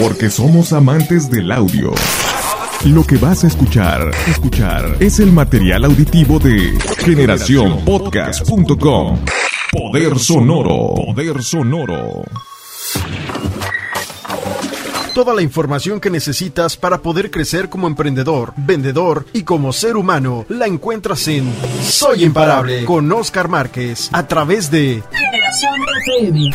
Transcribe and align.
Porque 0.00 0.30
somos 0.30 0.72
amantes 0.72 1.30
del 1.30 1.52
audio. 1.52 1.92
Lo 2.86 3.04
que 3.04 3.18
vas 3.18 3.44
a 3.44 3.48
escuchar, 3.48 4.10
escuchar 4.26 4.96
es 4.98 5.20
el 5.20 5.30
material 5.30 5.84
auditivo 5.84 6.38
de 6.38 6.72
generacionpodcast.com. 7.04 9.18
Poder 9.70 10.18
sonoro, 10.18 10.94
poder 10.94 11.42
sonoro. 11.42 12.24
Toda 15.14 15.34
la 15.34 15.42
información 15.42 16.00
que 16.00 16.08
necesitas 16.08 16.78
para 16.78 17.02
poder 17.02 17.30
crecer 17.30 17.68
como 17.68 17.86
emprendedor, 17.86 18.54
vendedor 18.56 19.26
y 19.34 19.42
como 19.42 19.74
ser 19.74 19.98
humano 19.98 20.46
la 20.48 20.66
encuentras 20.66 21.28
en 21.28 21.52
Soy 21.82 22.24
Imparable 22.24 22.86
con 22.86 23.12
Oscar 23.12 23.48
Márquez 23.48 24.08
a 24.12 24.26
través 24.26 24.70
de 24.70 25.02
Generación 25.12 25.74
FM. 26.06 26.54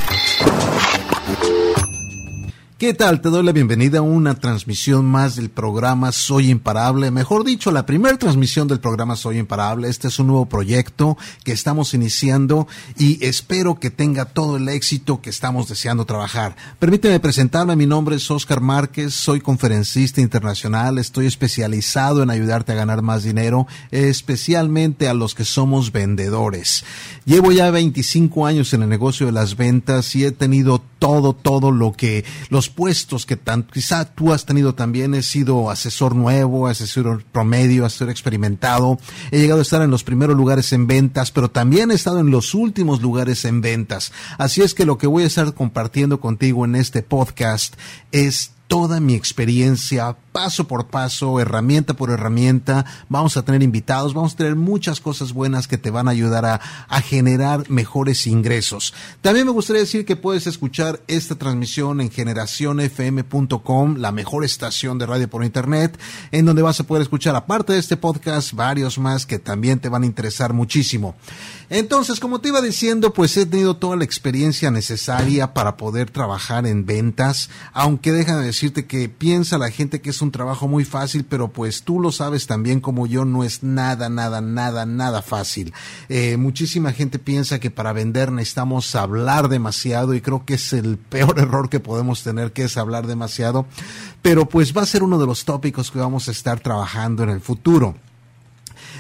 ¿Qué 2.78 2.94
tal? 2.94 3.22
Te 3.22 3.30
doy 3.30 3.42
la 3.42 3.54
bienvenida 3.54 4.00
a 4.00 4.02
una 4.02 4.36
transmisión 4.36 5.06
más 5.06 5.38
del 5.38 5.50
programa 5.50 6.12
Soy 6.12 6.50
Imparable. 6.50 7.10
Mejor 7.10 7.46
dicho, 7.46 7.72
la 7.72 7.86
primera 7.86 8.18
transmisión 8.18 8.68
del 8.68 8.82
programa 8.82 9.16
Soy 9.16 9.38
Imparable. 9.38 9.88
Este 9.88 10.10
es 10.10 10.20
un 10.20 10.28
nuevo 10.28 10.48
proyecto 10.48 11.18
que 11.46 11.54
estamos 11.54 11.94
iniciando 11.94 12.68
y 12.98 13.26
espero 13.26 13.80
que 13.80 13.92
tenga 13.92 14.26
todo 14.26 14.58
el 14.58 14.68
éxito 14.68 15.22
que 15.22 15.30
estamos 15.30 15.70
deseando 15.70 16.04
trabajar. 16.04 16.58
Permíteme 16.78 17.22
presentarme. 17.22 17.78
Mi 17.78 17.86
nombre 17.86 18.18
es 18.18 18.30
Oscar 18.30 18.60
Márquez. 18.60 19.14
Soy 19.14 19.40
conferencista 19.40 20.20
internacional. 20.20 20.98
Estoy 20.98 21.28
especializado 21.28 22.24
en 22.24 22.30
ayudarte 22.30 22.74
a 22.74 22.76
ganar 22.76 23.02
más 23.02 23.24
dinero, 23.24 23.68
especialmente 23.92 25.08
a 25.08 25.14
los 25.14 25.34
que 25.34 25.46
somos 25.46 25.94
vendedores. 25.94 26.84
Llevo 27.24 27.54
ya 27.54 27.72
25 27.72 28.46
años 28.46 28.74
en 28.74 28.84
el 28.84 28.90
negocio 28.90 29.28
de 29.28 29.32
las 29.32 29.56
ventas 29.56 30.14
y 30.18 30.26
he 30.26 30.34
tenido 30.34 30.84
todo, 31.06 31.34
todo 31.34 31.70
lo 31.70 31.92
que 31.92 32.26
los 32.50 32.70
puestos 32.70 33.28
que 33.28 33.36
tan, 33.36 33.62
quizá 33.62 34.06
tú 34.06 34.34
has 34.34 34.48
tenido 34.48 34.74
también. 34.74 35.14
He 35.14 35.22
sido 35.22 35.70
asesor 35.70 36.16
nuevo, 36.16 36.66
asesor 36.66 37.24
promedio, 37.32 37.86
asesor 37.86 38.10
experimentado. 38.10 38.98
He 39.30 39.40
llegado 39.40 39.60
a 39.60 39.62
estar 39.62 39.84
en 39.84 39.92
los 39.92 40.04
primeros 40.04 40.36
lugares 40.36 40.74
en 40.74 40.88
ventas, 40.88 41.30
pero 41.30 41.52
también 41.52 41.92
he 41.92 41.94
estado 41.94 42.22
en 42.22 42.32
los 42.32 42.56
últimos 42.56 43.04
lugares 43.04 43.46
en 43.46 43.62
ventas. 43.62 44.12
Así 44.40 44.64
es 44.64 44.74
que 44.74 44.88
lo 44.88 44.98
que 44.98 45.06
voy 45.06 45.22
a 45.22 45.28
estar 45.28 45.54
compartiendo 45.54 46.20
contigo 46.20 46.66
en 46.66 46.76
este 46.76 47.04
podcast 47.04 47.76
es 48.12 48.54
toda 48.68 49.00
mi 49.00 49.14
experiencia 49.14 50.18
paso 50.36 50.68
por 50.68 50.88
paso, 50.88 51.40
herramienta 51.40 51.94
por 51.94 52.10
herramienta. 52.10 52.86
Vamos 53.08 53.38
a 53.38 53.46
tener 53.46 53.64
invitados, 53.64 54.14
vamos 54.14 54.34
a 54.34 54.36
tener 54.36 54.58
muchas 54.58 55.00
cosas 55.00 55.32
buenas 55.32 55.66
que 55.70 55.78
te 55.78 55.92
van 55.92 56.10
a 56.10 56.12
ayudar 56.12 56.46
a, 56.46 56.60
a, 56.90 57.00
generar 57.00 57.70
mejores 57.70 58.28
ingresos. 58.28 58.94
También 59.22 59.46
me 59.46 59.54
gustaría 59.54 59.84
decir 59.84 60.04
que 60.04 60.18
puedes 60.18 60.46
escuchar 60.46 61.00
esta 61.08 61.36
transmisión 61.36 62.02
en 62.02 62.12
generacionfm.com, 62.12 63.96
la 63.96 64.12
mejor 64.12 64.44
estación 64.44 64.98
de 64.98 65.06
radio 65.06 65.30
por 65.30 65.46
internet, 65.46 65.98
en 66.34 66.46
donde 66.46 66.62
vas 66.62 66.82
a 66.82 66.84
poder 66.84 67.04
escuchar, 67.04 67.34
aparte 67.38 67.72
de 67.72 67.80
este 67.80 67.96
podcast, 67.96 68.52
varios 68.52 69.00
más 69.00 69.26
que 69.26 69.40
también 69.40 69.80
te 69.80 69.88
van 69.88 70.04
a 70.04 70.06
interesar 70.06 70.52
muchísimo. 70.52 71.16
Entonces, 71.70 72.20
como 72.20 72.42
te 72.42 72.50
iba 72.50 72.62
diciendo, 72.62 73.14
pues 73.14 73.38
he 73.38 73.46
tenido 73.46 73.78
toda 73.78 73.96
la 73.96 74.04
experiencia 74.04 74.70
necesaria 74.70 75.54
para 75.54 75.78
poder 75.78 76.12
trabajar 76.12 76.68
en 76.68 76.86
ventas, 76.86 77.50
aunque 77.72 78.12
déjame 78.12 78.44
decirte 78.44 78.86
que 78.86 79.08
piensa 79.08 79.58
la 79.58 79.72
gente 79.72 80.02
que 80.02 80.10
es 80.10 80.22
un 80.22 80.25
trabajo 80.32 80.68
muy 80.68 80.86
fácil, 80.86 81.26
pero 81.28 81.50
pues 81.50 81.84
tú 81.84 82.00
lo 82.00 82.12
sabes 82.12 82.48
también 82.48 82.80
como 82.80 83.08
yo, 83.08 83.26
no 83.26 83.44
es 83.44 83.64
nada, 83.64 84.10
nada, 84.10 84.42
nada, 84.42 84.86
nada 84.86 85.22
fácil. 85.22 85.74
Eh, 86.10 86.38
muchísima 86.38 86.92
gente 86.92 87.20
piensa 87.20 87.60
que 87.60 87.72
para 87.72 87.94
vender 87.94 88.32
necesitamos 88.32 88.96
hablar 88.96 89.50
demasiado 89.50 90.14
y 90.14 90.22
creo 90.22 90.46
que 90.46 90.56
es 90.56 90.74
el 90.74 90.98
peor 90.98 91.40
error 91.40 91.70
que 91.70 91.80
podemos 91.80 92.24
tener, 92.24 92.52
que 92.54 92.64
es 92.64 92.78
hablar 92.78 93.08
demasiado, 93.08 93.66
pero 94.22 94.48
pues 94.48 94.76
va 94.76 94.82
a 94.82 94.86
ser 94.86 95.04
uno 95.04 95.18
de 95.18 95.26
los 95.26 95.46
tópicos 95.46 95.92
que 95.92 96.00
vamos 96.00 96.28
a 96.28 96.32
estar 96.32 96.60
trabajando 96.60 97.24
en 97.24 97.30
el 97.30 97.42
futuro. 97.42 97.96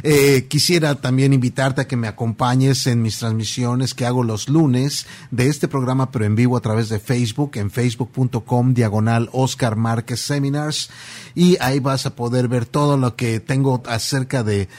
Eh, 0.08 0.46
quisiera 0.48 0.94
también 1.02 1.34
invitarte 1.34 1.82
a 1.82 1.88
que 1.88 1.98
me 1.98 2.08
acompañes 2.08 2.86
en 2.86 3.02
mis 3.02 3.18
transmisiones 3.18 3.96
que 3.96 4.06
hago 4.06 4.24
los 4.24 4.50
lunes 4.50 5.08
de 5.32 5.48
este 5.48 5.68
programa, 5.68 6.12
pero 6.12 6.26
en 6.26 6.36
vivo 6.36 6.58
a 6.58 6.62
través 6.62 6.90
de 6.90 7.00
Facebook, 7.00 7.54
en 7.56 7.72
facebook.com 7.72 8.76
diagonal 8.76 9.30
Oscar 9.32 9.76
Márquez 9.76 10.20
Seminars. 10.20 10.92
Y 11.36 11.58
ahí 11.60 11.80
vas 11.80 12.06
a 12.06 12.16
poder 12.16 12.48
ver 12.48 12.66
todo 12.66 12.98
lo 12.98 13.16
que 13.16 13.42
tengo 13.42 13.84
acerca 13.88 14.44
de, 14.44 14.70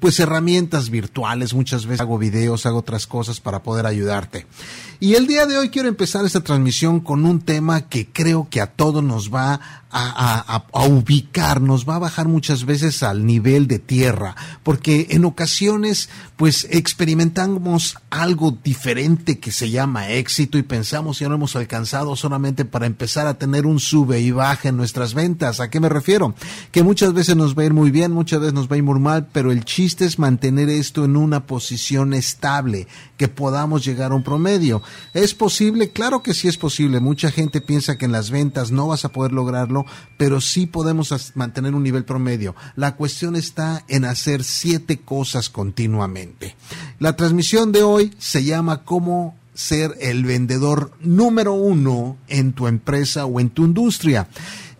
pues 0.00 0.20
herramientas 0.20 0.90
virtuales. 0.90 1.54
Muchas 1.54 1.86
veces 1.86 2.00
hago 2.00 2.18
videos, 2.18 2.66
hago 2.66 2.78
otras 2.78 3.06
cosas 3.06 3.40
para 3.40 3.62
poder 3.62 3.84
ayudarte. 3.84 4.46
Y 5.00 5.14
el 5.14 5.26
día 5.26 5.46
de 5.46 5.58
hoy 5.58 5.70
quiero 5.70 5.88
empezar 5.88 6.24
esta 6.24 6.42
transmisión 6.42 7.00
con 7.00 7.24
un 7.24 7.40
tema 7.40 7.88
que 7.88 8.08
creo 8.08 8.48
que 8.50 8.60
a 8.60 8.66
todos 8.66 9.02
nos 9.02 9.32
va 9.32 9.60
a, 9.90 10.64
ubicar, 10.88 11.60
nos 11.60 11.88
va 11.88 11.96
a 11.96 12.00
bajar 12.00 12.28
muchas 12.28 12.64
veces 12.64 13.02
al 13.02 13.24
nivel 13.24 13.66
de 13.68 13.78
tierra, 13.78 14.36
porque 14.62 15.08
en 15.10 15.24
ocasiones 15.24 16.10
pues 16.36 16.66
experimentamos 16.70 17.96
algo 18.10 18.56
diferente 18.62 19.38
que 19.38 19.50
se 19.50 19.70
llama 19.70 20.10
éxito 20.10 20.58
y 20.58 20.62
pensamos 20.62 21.18
ya 21.18 21.28
no 21.28 21.36
hemos 21.36 21.56
alcanzado 21.56 22.16
solamente 22.16 22.64
para 22.64 22.86
empezar 22.86 23.26
a 23.26 23.38
tener 23.38 23.66
un 23.66 23.80
sube 23.80 24.20
y 24.20 24.30
baja 24.30 24.68
en 24.68 24.76
nuestras 24.76 25.14
ventas. 25.14 25.60
¿A 25.60 25.70
qué 25.70 25.80
refiero? 25.88 26.34
Que 26.72 26.82
muchas 26.82 27.12
veces 27.12 27.36
nos 27.36 27.56
va 27.56 27.62
a 27.62 27.66
ir 27.66 27.74
muy 27.74 27.90
bien, 27.90 28.12
muchas 28.12 28.40
veces 28.40 28.54
nos 28.54 28.70
va 28.70 28.74
a 28.74 28.78
ir 28.78 28.82
muy 28.82 28.98
mal, 29.00 29.28
pero 29.32 29.52
el 29.52 29.64
chiste 29.64 30.04
es 30.04 30.18
mantener 30.18 30.68
esto 30.68 31.04
en 31.04 31.16
una 31.16 31.46
posición 31.46 32.14
estable, 32.14 32.86
que 33.16 33.28
podamos 33.28 33.84
llegar 33.84 34.12
a 34.12 34.14
un 34.14 34.22
promedio. 34.22 34.82
¿Es 35.14 35.34
posible? 35.34 35.90
Claro 35.90 36.22
que 36.22 36.34
sí 36.34 36.48
es 36.48 36.56
posible. 36.56 37.00
Mucha 37.00 37.30
gente 37.30 37.60
piensa 37.60 37.98
que 37.98 38.04
en 38.04 38.12
las 38.12 38.30
ventas 38.30 38.70
no 38.70 38.88
vas 38.88 39.04
a 39.04 39.12
poder 39.12 39.32
lograrlo, 39.32 39.86
pero 40.16 40.40
sí 40.40 40.66
podemos 40.66 41.14
mantener 41.34 41.74
un 41.74 41.82
nivel 41.82 42.04
promedio. 42.04 42.54
La 42.76 42.96
cuestión 42.96 43.36
está 43.36 43.84
en 43.88 44.04
hacer 44.04 44.44
siete 44.44 44.98
cosas 44.98 45.48
continuamente. 45.48 46.56
La 46.98 47.16
transmisión 47.16 47.72
de 47.72 47.82
hoy 47.82 48.14
se 48.18 48.44
llama 48.44 48.84
cómo 48.84 49.36
ser 49.58 49.96
el 50.00 50.24
vendedor 50.24 50.92
número 51.00 51.52
uno 51.52 52.16
en 52.28 52.52
tu 52.52 52.68
empresa 52.68 53.26
o 53.26 53.40
en 53.40 53.50
tu 53.50 53.64
industria. 53.64 54.28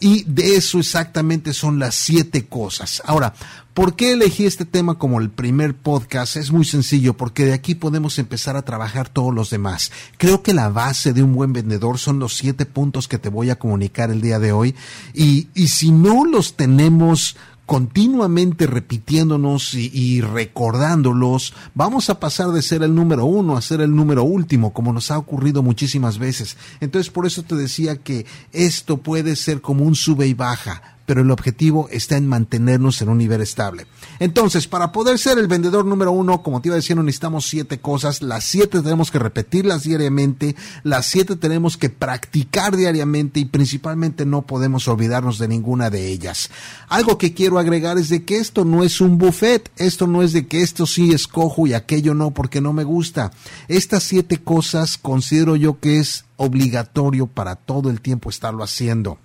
Y 0.00 0.24
de 0.24 0.56
eso 0.56 0.78
exactamente 0.78 1.52
son 1.52 1.78
las 1.78 1.94
siete 1.94 2.46
cosas. 2.46 3.02
Ahora, 3.04 3.34
¿por 3.74 3.96
qué 3.96 4.12
elegí 4.12 4.46
este 4.46 4.64
tema 4.64 4.98
como 4.98 5.20
el 5.20 5.30
primer 5.30 5.74
podcast? 5.74 6.36
Es 6.36 6.52
muy 6.52 6.64
sencillo, 6.64 7.14
porque 7.14 7.44
de 7.44 7.52
aquí 7.52 7.74
podemos 7.74 8.18
empezar 8.18 8.56
a 8.56 8.62
trabajar 8.62 9.08
todos 9.08 9.34
los 9.34 9.50
demás. 9.50 9.90
Creo 10.16 10.42
que 10.42 10.54
la 10.54 10.68
base 10.68 11.12
de 11.12 11.22
un 11.22 11.34
buen 11.34 11.52
vendedor 11.52 11.98
son 11.98 12.18
los 12.18 12.36
siete 12.36 12.66
puntos 12.66 13.08
que 13.08 13.18
te 13.18 13.28
voy 13.28 13.50
a 13.50 13.58
comunicar 13.58 14.10
el 14.10 14.20
día 14.20 14.38
de 14.38 14.52
hoy. 14.52 14.74
Y, 15.14 15.48
y 15.54 15.68
si 15.68 15.90
no 15.90 16.24
los 16.24 16.54
tenemos 16.54 17.36
continuamente 17.68 18.66
repitiéndonos 18.66 19.74
y, 19.74 19.90
y, 19.92 20.22
recordándolos, 20.22 21.52
vamos 21.74 22.08
a 22.08 22.18
pasar 22.18 22.48
de 22.48 22.62
ser 22.62 22.82
el 22.82 22.94
número 22.94 23.26
uno 23.26 23.58
a 23.58 23.60
ser 23.60 23.82
el 23.82 23.94
número 23.94 24.24
último, 24.24 24.72
como 24.72 24.90
nos 24.90 25.10
ha 25.10 25.18
ocurrido 25.18 25.62
muchísimas 25.62 26.18
veces. 26.18 26.56
Entonces, 26.80 27.12
por 27.12 27.26
eso 27.26 27.42
te 27.42 27.56
decía 27.56 27.96
que 27.98 28.24
esto 28.54 28.96
puede 28.96 29.36
ser 29.36 29.60
como 29.60 29.84
un 29.84 29.96
sube 29.96 30.26
y 30.26 30.32
baja 30.32 30.97
pero 31.08 31.22
el 31.22 31.30
objetivo 31.30 31.88
está 31.90 32.18
en 32.18 32.26
mantenernos 32.26 33.00
en 33.00 33.08
un 33.08 33.16
nivel 33.16 33.40
estable. 33.40 33.86
Entonces, 34.18 34.68
para 34.68 34.92
poder 34.92 35.18
ser 35.18 35.38
el 35.38 35.46
vendedor 35.46 35.86
número 35.86 36.12
uno, 36.12 36.42
como 36.42 36.60
te 36.60 36.68
iba 36.68 36.76
diciendo, 36.76 37.02
necesitamos 37.02 37.48
siete 37.48 37.78
cosas. 37.78 38.20
Las 38.20 38.44
siete 38.44 38.82
tenemos 38.82 39.10
que 39.10 39.18
repetirlas 39.18 39.84
diariamente, 39.84 40.54
las 40.82 41.06
siete 41.06 41.36
tenemos 41.36 41.78
que 41.78 41.88
practicar 41.88 42.76
diariamente 42.76 43.40
y 43.40 43.46
principalmente 43.46 44.26
no 44.26 44.42
podemos 44.42 44.86
olvidarnos 44.86 45.38
de 45.38 45.48
ninguna 45.48 45.88
de 45.88 46.08
ellas. 46.08 46.50
Algo 46.90 47.16
que 47.16 47.32
quiero 47.32 47.58
agregar 47.58 47.96
es 47.96 48.10
de 48.10 48.26
que 48.26 48.36
esto 48.36 48.66
no 48.66 48.84
es 48.84 49.00
un 49.00 49.16
buffet, 49.16 49.70
esto 49.78 50.06
no 50.06 50.22
es 50.22 50.34
de 50.34 50.46
que 50.46 50.60
esto 50.60 50.84
sí 50.84 51.12
escojo 51.12 51.66
y 51.66 51.72
aquello 51.72 52.12
no 52.12 52.32
porque 52.32 52.60
no 52.60 52.74
me 52.74 52.84
gusta. 52.84 53.30
Estas 53.68 54.02
siete 54.02 54.36
cosas 54.36 54.98
considero 54.98 55.56
yo 55.56 55.80
que 55.80 56.00
es 56.00 56.26
obligatorio 56.36 57.28
para 57.28 57.56
todo 57.56 57.88
el 57.88 58.02
tiempo 58.02 58.28
estarlo 58.28 58.62
haciendo 58.62 59.16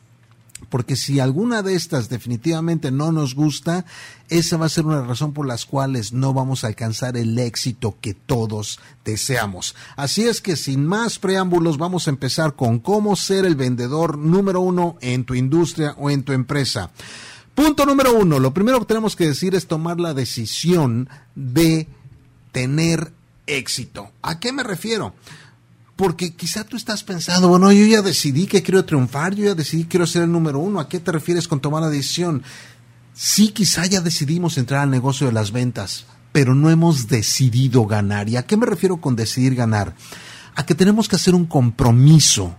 porque 0.73 0.95
si 0.95 1.19
alguna 1.19 1.61
de 1.61 1.75
estas 1.75 2.09
definitivamente 2.09 2.89
no 2.89 3.11
nos 3.11 3.35
gusta, 3.35 3.85
esa 4.27 4.57
va 4.57 4.65
a 4.65 4.69
ser 4.69 4.87
una 4.87 5.03
razón 5.03 5.31
por 5.31 5.45
las 5.45 5.67
cuales 5.67 6.13
no 6.13 6.33
vamos 6.33 6.63
a 6.63 6.67
alcanzar 6.67 7.15
el 7.15 7.37
éxito 7.37 7.95
que 8.01 8.15
todos 8.15 8.79
deseamos. 9.05 9.75
Así 9.95 10.23
es 10.23 10.41
que 10.41 10.55
sin 10.55 10.83
más 10.83 11.19
preámbulos 11.19 11.77
vamos 11.77 12.07
a 12.07 12.09
empezar 12.09 12.55
con 12.55 12.79
cómo 12.79 13.15
ser 13.15 13.45
el 13.45 13.55
vendedor 13.55 14.17
número 14.17 14.61
uno 14.61 14.97
en 15.01 15.25
tu 15.25 15.35
industria 15.35 15.93
o 15.99 16.09
en 16.09 16.23
tu 16.23 16.33
empresa. 16.33 16.89
Punto 17.53 17.85
número 17.85 18.17
uno, 18.17 18.39
lo 18.39 18.51
primero 18.51 18.79
que 18.79 18.87
tenemos 18.87 19.15
que 19.15 19.27
decir 19.27 19.53
es 19.53 19.67
tomar 19.67 19.99
la 19.99 20.15
decisión 20.15 21.07
de 21.35 21.87
tener 22.51 23.13
éxito. 23.45 24.09
¿A 24.23 24.39
qué 24.39 24.51
me 24.51 24.63
refiero? 24.63 25.13
Porque 26.03 26.33
quizá 26.33 26.65
tú 26.65 26.75
estás 26.75 27.01
pensando, 27.01 27.47
bueno, 27.47 27.71
yo 27.71 27.85
ya 27.85 28.01
decidí 28.01 28.45
que 28.45 28.61
quiero 28.61 28.83
triunfar, 28.83 29.33
yo 29.35 29.45
ya 29.45 29.55
decidí 29.55 29.83
que 29.83 29.91
quiero 29.91 30.05
ser 30.05 30.23
el 30.23 30.33
número 30.33 30.59
uno. 30.59 30.81
¿A 30.81 30.89
qué 30.89 30.99
te 30.99 31.13
refieres 31.13 31.47
con 31.47 31.61
tomar 31.61 31.81
la 31.81 31.89
decisión? 31.89 32.43
Sí, 33.13 33.53
quizá 33.53 33.85
ya 33.85 34.01
decidimos 34.01 34.57
entrar 34.57 34.81
al 34.81 34.89
negocio 34.89 35.27
de 35.27 35.31
las 35.31 35.53
ventas, 35.53 36.05
pero 36.33 36.55
no 36.55 36.69
hemos 36.69 37.07
decidido 37.07 37.85
ganar. 37.85 38.27
¿Y 38.27 38.35
a 38.35 38.43
qué 38.43 38.57
me 38.57 38.65
refiero 38.65 38.97
con 38.97 39.15
decidir 39.15 39.55
ganar? 39.55 39.95
A 40.55 40.65
que 40.65 40.75
tenemos 40.75 41.07
que 41.07 41.15
hacer 41.15 41.35
un 41.35 41.45
compromiso 41.45 42.53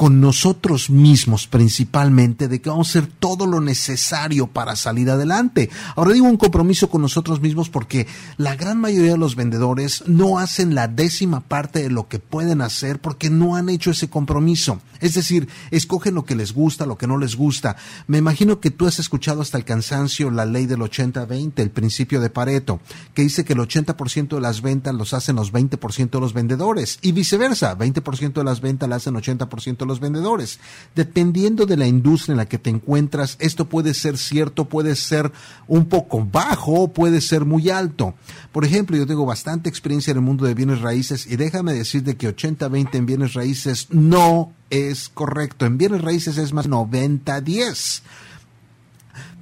con 0.00 0.18
nosotros 0.18 0.88
mismos 0.88 1.46
principalmente 1.46 2.48
de 2.48 2.62
que 2.62 2.70
vamos 2.70 2.88
a 2.88 2.90
hacer 3.00 3.06
todo 3.06 3.46
lo 3.46 3.60
necesario 3.60 4.46
para 4.46 4.74
salir 4.74 5.10
adelante. 5.10 5.68
Ahora 5.94 6.14
digo 6.14 6.26
un 6.26 6.38
compromiso 6.38 6.88
con 6.88 7.02
nosotros 7.02 7.42
mismos 7.42 7.68
porque 7.68 8.06
la 8.38 8.56
gran 8.56 8.80
mayoría 8.80 9.10
de 9.12 9.18
los 9.18 9.36
vendedores 9.36 10.04
no 10.06 10.38
hacen 10.38 10.74
la 10.74 10.88
décima 10.88 11.40
parte 11.40 11.82
de 11.82 11.90
lo 11.90 12.08
que 12.08 12.18
pueden 12.18 12.62
hacer 12.62 12.98
porque 12.98 13.28
no 13.28 13.56
han 13.56 13.68
hecho 13.68 13.90
ese 13.90 14.08
compromiso. 14.08 14.80
Es 15.00 15.14
decir, 15.14 15.48
escogen 15.70 16.14
lo 16.14 16.24
que 16.24 16.34
les 16.34 16.54
gusta, 16.54 16.86
lo 16.86 16.96
que 16.96 17.06
no 17.06 17.18
les 17.18 17.36
gusta. 17.36 17.76
Me 18.06 18.16
imagino 18.16 18.58
que 18.58 18.70
tú 18.70 18.86
has 18.86 19.00
escuchado 19.00 19.42
hasta 19.42 19.58
el 19.58 19.66
cansancio 19.66 20.30
la 20.30 20.46
ley 20.46 20.64
del 20.64 20.80
80-20, 20.80 21.52
el 21.56 21.70
principio 21.70 22.20
de 22.22 22.30
Pareto, 22.30 22.80
que 23.12 23.20
dice 23.20 23.44
que 23.44 23.52
el 23.52 23.58
80% 23.58 24.28
de 24.28 24.40
las 24.40 24.62
ventas 24.62 24.94
los 24.94 25.12
hacen 25.12 25.36
los 25.36 25.52
20% 25.52 26.10
de 26.10 26.20
los 26.20 26.32
vendedores 26.32 26.98
y 27.02 27.12
viceversa, 27.12 27.76
20% 27.76 28.32
de 28.32 28.44
las 28.44 28.62
ventas 28.62 28.88
las 28.88 29.02
hacen 29.02 29.14
80% 29.14 29.76
de 29.76 29.86
los 29.86 29.89
vendedores. 29.98 30.60
Dependiendo 30.94 31.66
de 31.66 31.76
la 31.76 31.88
industria 31.88 32.34
en 32.34 32.38
la 32.38 32.46
que 32.46 32.58
te 32.58 32.70
encuentras, 32.70 33.36
esto 33.40 33.64
puede 33.64 33.94
ser 33.94 34.18
cierto, 34.18 34.66
puede 34.66 34.94
ser 34.94 35.32
un 35.66 35.86
poco 35.86 36.24
bajo, 36.24 36.92
puede 36.92 37.20
ser 37.20 37.44
muy 37.44 37.70
alto. 37.70 38.14
Por 38.52 38.64
ejemplo, 38.64 38.96
yo 38.96 39.06
tengo 39.06 39.26
bastante 39.26 39.68
experiencia 39.68 40.12
en 40.12 40.18
el 40.18 40.22
mundo 40.22 40.44
de 40.44 40.54
bienes 40.54 40.80
raíces 40.80 41.26
y 41.26 41.36
déjame 41.36 41.72
decirte 41.72 42.16
que 42.16 42.28
80-20 42.34 42.94
en 42.94 43.06
bienes 43.06 43.34
raíces 43.34 43.88
no 43.90 44.52
es 44.70 45.08
correcto. 45.08 45.66
En 45.66 45.78
bienes 45.78 46.02
raíces 46.02 46.38
es 46.38 46.52
más 46.52 46.68
90-10. 46.68 48.02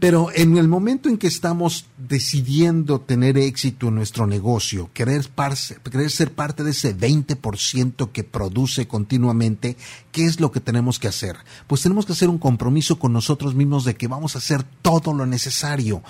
Pero 0.00 0.28
en 0.32 0.56
el 0.56 0.68
momento 0.68 1.08
en 1.08 1.18
que 1.18 1.26
estamos 1.26 1.86
decidiendo 1.96 3.00
tener 3.00 3.36
éxito 3.36 3.88
en 3.88 3.96
nuestro 3.96 4.26
negocio, 4.26 4.90
querer, 4.94 5.28
querer 5.90 6.10
ser 6.10 6.32
parte 6.32 6.62
de 6.62 6.70
ese 6.70 6.96
20% 6.96 8.12
que 8.12 8.22
produce 8.22 8.86
continuamente, 8.86 9.76
¿qué 10.12 10.24
es 10.24 10.38
lo 10.38 10.52
que 10.52 10.60
tenemos 10.60 10.98
que 10.98 11.08
hacer? 11.08 11.36
Pues 11.66 11.82
tenemos 11.82 12.06
que 12.06 12.12
hacer 12.12 12.28
un 12.28 12.38
compromiso 12.38 12.98
con 12.98 13.12
nosotros 13.12 13.54
mismos 13.54 13.84
de 13.84 13.96
que 13.96 14.06
vamos 14.06 14.36
a 14.36 14.38
hacer 14.38 14.62
todo 14.82 15.12
lo 15.12 15.26
necesario 15.26 16.02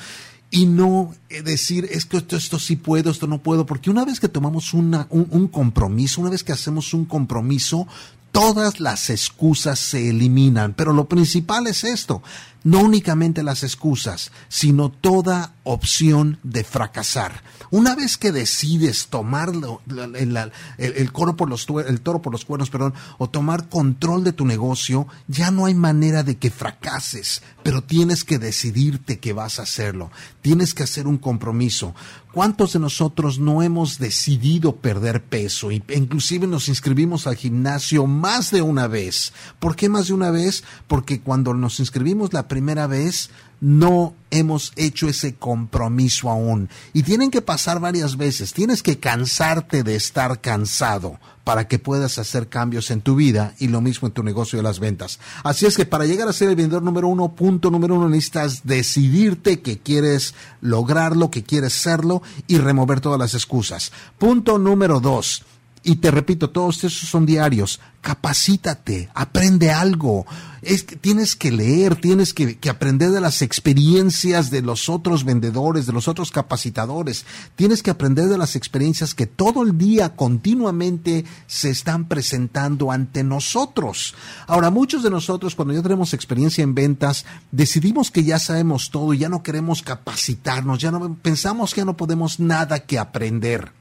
y 0.51 0.67
no 0.67 1.15
eh, 1.29 1.43
decir 1.43 1.89
es 1.91 2.07
que 2.07 2.17
esto, 2.17 2.59
sí 2.59 2.77
puedo, 2.77 3.11
esto 3.11 3.27
no 3.27 3.39
puedo, 3.39 3.67
porque 3.67 3.91
una 3.91 4.05
vez 4.05 4.21
que 4.21 4.29
tomamos 4.29 4.73
una, 4.73 5.07
un, 5.11 5.49
compromiso, 5.49 6.21
una 6.21 6.31
vez 6.31 6.43
que 6.43 6.53
hacemos 6.53 6.95
un 6.95 7.05
compromiso, 7.05 7.87
todas 8.33 8.81
las 8.81 9.11
excusas 9.11 9.79
se 9.79 10.09
eliminan. 10.09 10.73
Pero 10.75 10.93
lo 10.93 11.09
principal 11.09 11.67
es 11.67 11.85
esto, 11.85 12.23
no 12.69 12.81
únicamente 12.81 13.43
las 13.43 13.63
excusas, 13.63 14.31
sino 14.51 14.91
toda 14.91 15.55
opción 15.65 16.39
de 16.43 16.65
fracasar. 16.65 17.43
Una 17.71 17.95
vez 17.95 18.19
que 18.19 18.31
decides 18.31 19.07
tomar 19.09 19.49
el, 19.49 21.11
por 21.37 21.49
los, 21.49 21.67
el 21.87 22.01
toro 22.03 22.21
por 22.21 22.33
los 22.33 22.45
cuernos, 22.45 22.69
perdón, 22.69 22.93
o 23.17 23.31
tomar 23.31 23.71
control 23.71 24.23
de 24.23 24.35
tu 24.35 24.45
negocio, 24.45 25.07
ya 25.29 25.51
no 25.51 25.65
hay 25.65 25.75
manera 25.75 26.23
de 26.23 26.37
que 26.37 26.51
fracases, 26.51 27.43
pero 27.63 27.83
tienes 27.83 28.23
que 28.23 28.39
decidirte 28.39 29.19
que 29.19 29.33
vas 29.33 29.59
a 29.59 29.63
hacerlo. 29.63 30.11
Tienes 30.43 30.75
que 30.75 30.83
hacer 30.83 31.07
un 31.07 31.17
compromiso. 31.17 31.95
¿Cuántos 32.33 32.75
de 32.75 32.79
nosotros 32.79 33.39
no 33.39 33.63
hemos 33.63 33.99
decidido 33.99 34.77
perder 34.77 35.25
peso? 35.25 35.71
E 35.71 35.83
inclusive 35.95 36.47
nos 36.47 36.69
inscribimos 36.69 37.27
al 37.27 37.37
gimnasio 37.37 38.07
más 38.07 38.51
de 38.51 38.63
una 38.63 38.87
vez. 38.87 39.33
¿Por 39.59 39.75
qué 39.75 39.89
más 39.89 40.09
de 40.09 40.15
una 40.15 40.31
vez? 40.31 40.65
Porque 40.87 41.21
cuando 41.21 41.55
nos 41.55 41.81
inscribimos 41.81 42.33
la 42.33 42.47
primera 42.47 42.58
vez, 42.61 43.31
no 43.61 44.15
hemos 44.31 44.73
hecho 44.77 45.09
ese 45.09 45.35
compromiso 45.35 46.31
aún. 46.31 46.69
Y 46.93 47.03
tienen 47.03 47.31
que 47.31 47.43
pasar 47.43 47.81
varias 47.81 48.17
veces. 48.17 48.53
Tienes 48.53 48.83
que 48.83 48.99
cansarte 48.99 49.83
de 49.83 49.97
estar 49.97 50.41
cansado 50.41 51.19
para 51.45 51.67
que 51.67 51.79
puedas 51.79 52.19
hacer 52.19 52.49
cambios 52.49 52.91
en 52.91 53.01
tu 53.01 53.17
vida 53.17 53.55
y 53.59 53.69
lo 53.69 53.81
mismo 53.81 54.07
en 54.07 54.13
tu 54.13 54.23
negocio 54.23 54.59
de 54.59 54.63
las 54.63 54.81
ventas. 54.81 55.19
Así 55.43 55.65
es 55.65 55.77
que 55.77 55.87
para 55.87 56.05
llegar 56.05 56.29
a 56.29 56.33
ser 56.35 56.51
el 56.51 56.57
vendedor 56.57 56.83
número 56.83 57.09
uno, 57.09 57.35
punto 57.35 57.71
número 57.71 57.95
uno, 57.95 58.09
necesitas 58.09 58.67
decidirte 58.67 59.61
que 59.61 59.79
quieres 59.79 60.35
lograrlo, 60.61 61.31
que 61.31 61.45
quieres 61.45 61.73
serlo 61.73 62.23
y 62.47 62.59
remover 62.59 63.01
todas 63.01 63.19
las 63.19 63.35
excusas. 63.35 63.93
Punto 64.19 64.59
número 64.59 65.01
dos. 65.01 65.43
Y 65.83 65.97
te 65.97 66.11
repito, 66.11 66.51
todos 66.51 66.85
esos 66.85 67.09
son 67.09 67.25
diarios. 67.25 67.81
Capacítate, 68.01 69.09
aprende 69.15 69.71
algo. 69.71 70.27
Es 70.63 70.83
que 70.83 70.97
tienes 70.97 71.37
que 71.37 71.53
leer, 71.53 71.97
tienes 71.97 72.35
que, 72.35 72.59
aprender 72.69 73.11
de 73.11 73.21
las 73.21 73.43
experiencias 73.43 74.51
de 74.51 74.63
los 74.63 74.89
otros 74.89 75.25
vendedores, 75.25 75.87
de 75.87 75.93
los 75.93 76.09
otros 76.09 76.31
capacitadores. 76.31 77.25
Tienes 77.55 77.83
que 77.83 77.91
aprender 77.91 78.27
de 78.27 78.39
las 78.39 78.57
experiencias 78.57 79.15
que 79.15 79.27
todo 79.27 79.63
el 79.63 79.79
día 79.79 80.17
continuamente 80.17 81.25
se 81.47 81.71
están 81.71 82.09
presentando 82.09 82.91
ante 82.91 83.23
nosotros. 83.23 84.15
Ahora, 84.47 84.71
muchos 84.71 85.03
de 85.03 85.11
nosotros, 85.11 85.55
cuando 85.55 85.75
ya 85.75 85.83
tenemos 85.83 86.13
experiencia 86.13 86.63
en 86.63 86.75
ventas, 86.75 87.25
decidimos 87.53 88.11
que 88.11 88.25
ya 88.25 88.39
sabemos 88.39 88.91
todo 88.91 89.15
y 89.15 89.19
ya 89.19 89.29
no 89.29 89.43
queremos 89.43 89.83
capacitarnos, 89.83 90.81
ya 90.81 90.91
no 90.91 91.15
pensamos 91.15 91.73
que 91.73 91.83
ya 91.83 91.85
no 91.85 91.97
podemos 91.97 92.41
nada 92.41 92.81
que 92.81 92.99
aprender. 92.99 93.79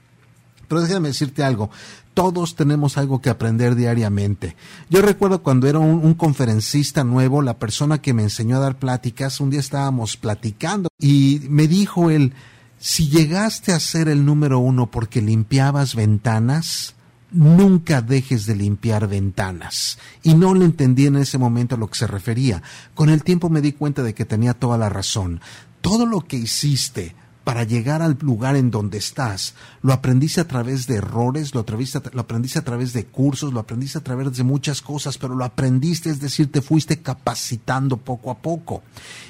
Pero 0.68 0.82
déjame 0.82 1.08
decirte 1.08 1.42
algo, 1.42 1.70
todos 2.14 2.56
tenemos 2.56 2.98
algo 2.98 3.20
que 3.20 3.30
aprender 3.30 3.74
diariamente. 3.74 4.56
Yo 4.90 5.02
recuerdo 5.02 5.42
cuando 5.42 5.66
era 5.66 5.78
un, 5.78 6.14
conferencista 6.14 7.04
nuevo, 7.04 7.42
la 7.42 7.58
persona 7.58 8.02
que 8.02 8.12
me 8.12 8.22
enseñó 8.22 8.56
a 8.56 8.60
dar 8.60 8.78
pláticas, 8.78 9.40
un 9.40 9.50
día 9.50 9.60
estábamos 9.60 10.16
platicando 10.16 10.88
y 10.98 11.42
me 11.48 11.68
dijo 11.68 12.10
él, 12.10 12.32
si 12.78 13.08
llegaste 13.08 13.72
a 13.72 13.80
ser 13.80 14.08
el 14.08 14.24
número 14.24 14.58
uno 14.58 14.90
porque 14.90 15.22
limpiabas 15.22 15.94
ventanas, 15.94 16.94
nunca 17.30 18.02
dejes 18.02 18.46
de 18.46 18.56
limpiar 18.56 19.08
ventanas. 19.08 19.98
Y 20.22 20.34
no 20.34 20.54
le 20.54 20.64
entendí 20.64 21.06
en 21.06 21.16
ese 21.16 21.38
momento 21.38 21.74
a 21.74 21.78
lo 21.78 21.88
que 21.88 21.98
se 21.98 22.06
refería. 22.06 22.62
Con 22.94 23.10
el 23.10 23.22
tiempo 23.22 23.48
me 23.48 23.60
di 23.60 23.72
cuenta 23.72 24.02
de 24.02 24.14
que 24.14 24.24
tenía 24.24 24.54
toda 24.54 24.78
la 24.78 24.88
razón. 24.88 25.40
Todo 25.80 26.06
lo 26.06 26.20
que 26.20 26.36
hiciste 26.36 27.14
para 27.48 27.64
llegar 27.64 28.02
al 28.02 28.18
lugar 28.20 28.56
en 28.56 28.70
donde 28.70 28.98
estás. 28.98 29.54
Lo 29.80 29.94
aprendiste 29.94 30.38
a 30.38 30.46
través 30.46 30.86
de 30.86 30.96
errores, 30.96 31.54
lo 31.54 31.60
aprendiste, 31.60 31.98
lo 32.12 32.20
aprendiste 32.20 32.58
a 32.58 32.62
través 32.62 32.92
de 32.92 33.06
cursos, 33.06 33.54
lo 33.54 33.60
aprendiste 33.60 33.96
a 33.96 34.04
través 34.04 34.36
de 34.36 34.44
muchas 34.44 34.82
cosas, 34.82 35.16
pero 35.16 35.34
lo 35.34 35.46
aprendiste, 35.46 36.10
es 36.10 36.20
decir, 36.20 36.52
te 36.52 36.60
fuiste 36.60 37.00
capacitando 37.00 37.96
poco 37.96 38.30
a 38.30 38.36
poco. 38.36 38.82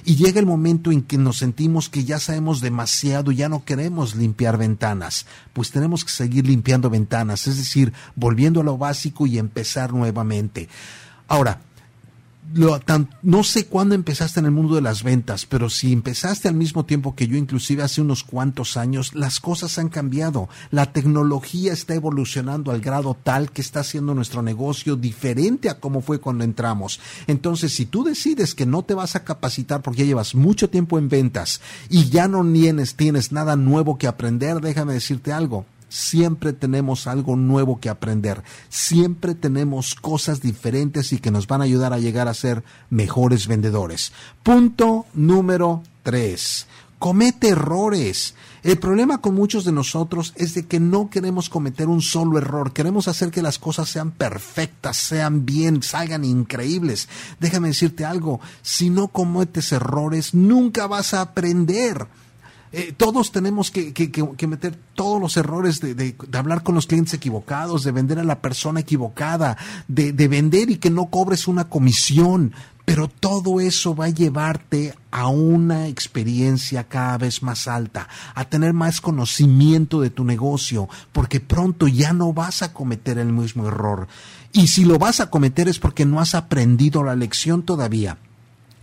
Y 0.04 0.16
llega 0.16 0.40
el 0.40 0.46
momento 0.46 0.90
en 0.90 1.02
que 1.02 1.16
nos 1.16 1.38
sentimos 1.38 1.88
que 1.88 2.02
ya 2.02 2.18
sabemos 2.18 2.60
demasiado, 2.60 3.30
ya 3.30 3.48
no 3.48 3.64
queremos 3.64 4.16
limpiar 4.16 4.58
ventanas, 4.58 5.24
pues 5.52 5.70
tenemos 5.70 6.04
que 6.04 6.10
seguir 6.10 6.44
limpiando 6.44 6.90
ventanas, 6.90 7.46
es 7.46 7.56
decir, 7.56 7.92
volviendo 8.16 8.62
a 8.62 8.64
lo 8.64 8.76
básico 8.76 9.28
y 9.28 9.38
empezar 9.38 9.92
nuevamente. 9.92 10.68
Ahora, 11.28 11.60
no 12.54 13.44
sé 13.44 13.66
cuándo 13.66 13.94
empezaste 13.94 14.40
en 14.40 14.46
el 14.46 14.52
mundo 14.52 14.74
de 14.74 14.80
las 14.80 15.02
ventas, 15.02 15.46
pero 15.46 15.68
si 15.70 15.92
empezaste 15.92 16.48
al 16.48 16.54
mismo 16.54 16.84
tiempo 16.84 17.14
que 17.14 17.26
yo, 17.26 17.36
inclusive 17.36 17.82
hace 17.82 18.00
unos 18.00 18.24
cuantos 18.24 18.76
años, 18.76 19.14
las 19.14 19.40
cosas 19.40 19.78
han 19.78 19.88
cambiado. 19.88 20.48
La 20.70 20.92
tecnología 20.92 21.72
está 21.72 21.94
evolucionando 21.94 22.70
al 22.70 22.80
grado 22.80 23.16
tal 23.22 23.50
que 23.50 23.60
está 23.60 23.80
haciendo 23.80 24.14
nuestro 24.14 24.42
negocio 24.42 24.96
diferente 24.96 25.68
a 25.68 25.78
como 25.78 26.00
fue 26.00 26.20
cuando 26.20 26.44
entramos. 26.44 27.00
Entonces, 27.26 27.74
si 27.74 27.86
tú 27.86 28.04
decides 28.04 28.54
que 28.54 28.66
no 28.66 28.82
te 28.82 28.94
vas 28.94 29.16
a 29.16 29.24
capacitar 29.24 29.82
porque 29.82 30.00
ya 30.00 30.06
llevas 30.06 30.34
mucho 30.34 30.70
tiempo 30.70 30.98
en 30.98 31.08
ventas 31.08 31.60
y 31.88 32.08
ya 32.08 32.28
no 32.28 32.44
tienes, 32.50 32.94
tienes 32.94 33.32
nada 33.32 33.56
nuevo 33.56 33.98
que 33.98 34.06
aprender, 34.06 34.60
déjame 34.60 34.94
decirte 34.94 35.32
algo 35.32 35.66
siempre 35.88 36.52
tenemos 36.52 37.06
algo 37.06 37.36
nuevo 37.36 37.80
que 37.80 37.88
aprender, 37.88 38.42
siempre 38.68 39.34
tenemos 39.34 39.94
cosas 39.94 40.40
diferentes 40.40 41.12
y 41.12 41.18
que 41.18 41.30
nos 41.30 41.46
van 41.46 41.60
a 41.60 41.64
ayudar 41.64 41.92
a 41.92 41.98
llegar 41.98 42.28
a 42.28 42.34
ser 42.34 42.62
mejores 42.90 43.46
vendedores. 43.46 44.12
Punto 44.42 45.06
número 45.14 45.82
tres. 46.02 46.66
Comete 46.98 47.50
errores. 47.50 48.34
El 48.64 48.78
problema 48.78 49.18
con 49.18 49.34
muchos 49.36 49.64
de 49.64 49.70
nosotros 49.70 50.32
es 50.34 50.54
de 50.54 50.66
que 50.66 50.80
no 50.80 51.10
queremos 51.10 51.48
cometer 51.48 51.86
un 51.86 52.02
solo 52.02 52.38
error, 52.38 52.72
queremos 52.72 53.06
hacer 53.06 53.30
que 53.30 53.40
las 53.40 53.60
cosas 53.60 53.88
sean 53.88 54.10
perfectas, 54.10 54.96
sean 54.96 55.46
bien, 55.46 55.82
salgan 55.84 56.24
increíbles. 56.24 57.08
Déjame 57.38 57.68
decirte 57.68 58.04
algo, 58.04 58.40
si 58.62 58.90
no 58.90 59.08
cometes 59.08 59.70
errores, 59.70 60.34
nunca 60.34 60.88
vas 60.88 61.14
a 61.14 61.20
aprender. 61.20 62.08
Eh, 62.72 62.92
todos 62.96 63.32
tenemos 63.32 63.70
que, 63.70 63.92
meter 64.46 64.78
todos 64.94 65.20
los 65.20 65.36
errores 65.36 65.80
de, 65.80 66.16
hablar 66.32 66.62
con 66.62 66.74
los 66.74 66.86
clientes 66.86 67.14
equivocados, 67.14 67.84
de 67.84 67.92
vender 67.92 68.18
a 68.18 68.24
la 68.24 68.40
persona 68.40 68.80
equivocada, 68.80 69.56
de, 69.86 70.12
de 70.12 70.28
vender 70.28 70.70
y 70.70 70.76
que 70.76 70.90
no 70.90 71.06
cobres 71.06 71.48
una 71.48 71.68
comisión. 71.68 72.52
Pero 72.84 73.06
todo 73.06 73.60
eso 73.60 73.94
va 73.94 74.06
a 74.06 74.10
llevarte 74.10 74.94
a 75.10 75.28
una 75.28 75.88
experiencia 75.88 76.84
cada 76.84 77.18
vez 77.18 77.42
más 77.42 77.68
alta, 77.68 78.08
a 78.34 78.46
tener 78.46 78.72
más 78.72 79.02
conocimiento 79.02 80.00
de 80.00 80.08
tu 80.08 80.24
negocio, 80.24 80.88
porque 81.12 81.38
pronto 81.38 81.86
ya 81.86 82.14
no 82.14 82.32
vas 82.32 82.62
a 82.62 82.72
cometer 82.72 83.18
el 83.18 83.30
mismo 83.30 83.68
error. 83.68 84.08
Y 84.52 84.68
si 84.68 84.84
lo 84.86 84.98
vas 84.98 85.20
a 85.20 85.28
cometer 85.28 85.68
es 85.68 85.78
porque 85.78 86.06
no 86.06 86.18
has 86.18 86.34
aprendido 86.34 87.04
la 87.04 87.14
lección 87.14 87.62
todavía. 87.62 88.16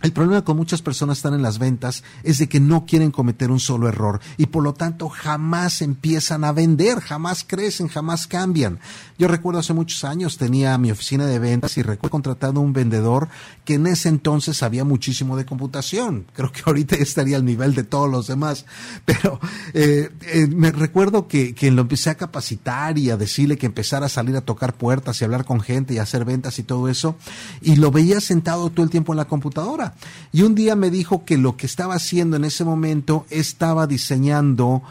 El 0.02 0.12
problema 0.12 0.44
con 0.44 0.56
muchas 0.56 0.82
personas 0.82 1.18
están 1.18 1.34
en 1.34 1.42
las 1.42 1.58
ventas 1.58 2.04
es 2.22 2.38
de 2.38 2.48
que 2.48 2.60
no 2.60 2.84
quieren 2.84 3.10
cometer 3.10 3.50
un 3.50 3.60
solo 3.60 3.88
error 3.88 4.20
y 4.36 4.46
por 4.46 4.62
lo 4.62 4.74
tanto 4.74 5.08
jamás 5.08 5.80
empiezan 5.80 6.44
a 6.44 6.52
vender, 6.52 7.00
jamás 7.00 7.44
crecen, 7.46 7.88
jamás 7.88 8.26
cambian. 8.26 8.78
Yo 9.18 9.26
recuerdo 9.26 9.60
hace 9.60 9.72
muchos 9.72 10.04
años 10.04 10.36
tenía 10.36 10.76
mi 10.76 10.90
oficina 10.90 11.26
de 11.26 11.38
ventas 11.38 11.78
y 11.78 11.82
recuerdo 11.82 12.10
contratado 12.10 12.60
un 12.60 12.72
vendedor 12.72 13.28
que 13.64 13.74
en 13.74 13.86
ese 13.86 14.08
entonces 14.08 14.58
sabía 14.58 14.84
muchísimo 14.84 15.36
de 15.36 15.46
computación. 15.46 16.26
Creo 16.34 16.52
que 16.52 16.62
ahorita 16.66 16.96
estaría 16.96 17.36
al 17.36 17.44
nivel 17.44 17.74
de 17.74 17.84
todos 17.84 18.10
los 18.10 18.26
demás, 18.26 18.66
pero 19.04 19.40
eh, 19.72 20.10
eh, 20.22 20.46
me 20.46 20.72
recuerdo 20.72 21.26
que, 21.26 21.54
que 21.54 21.70
lo 21.70 21.82
empecé 21.82 22.10
a 22.10 22.16
capacitar 22.16 22.98
y 22.98 23.10
a 23.10 23.16
decirle 23.16 23.56
que 23.56 23.66
empezara 23.66 24.06
a 24.06 24.10
salir 24.10 24.36
a 24.36 24.42
tocar 24.42 24.74
puertas 24.74 25.20
y 25.20 25.24
hablar 25.24 25.44
con 25.46 25.60
gente 25.60 25.94
y 25.94 25.98
hacer 25.98 26.24
ventas 26.24 26.58
y 26.58 26.62
todo 26.62 26.88
eso 26.88 27.16
y 27.62 27.76
lo 27.76 27.90
veía 27.90 28.20
sentado 28.20 28.70
todo 28.70 28.84
el 28.84 28.90
tiempo 28.90 29.12
en 29.12 29.16
la 29.16 29.26
computadora 29.26 29.85
y 30.32 30.42
un 30.42 30.54
día 30.54 30.76
me 30.76 30.90
dijo 30.90 31.24
que 31.24 31.38
lo 31.38 31.56
que 31.56 31.66
estaba 31.66 31.94
haciendo 31.94 32.36
en 32.36 32.44
ese 32.44 32.64
momento 32.64 33.26
estaba 33.30 33.86
diseñando 33.86 34.82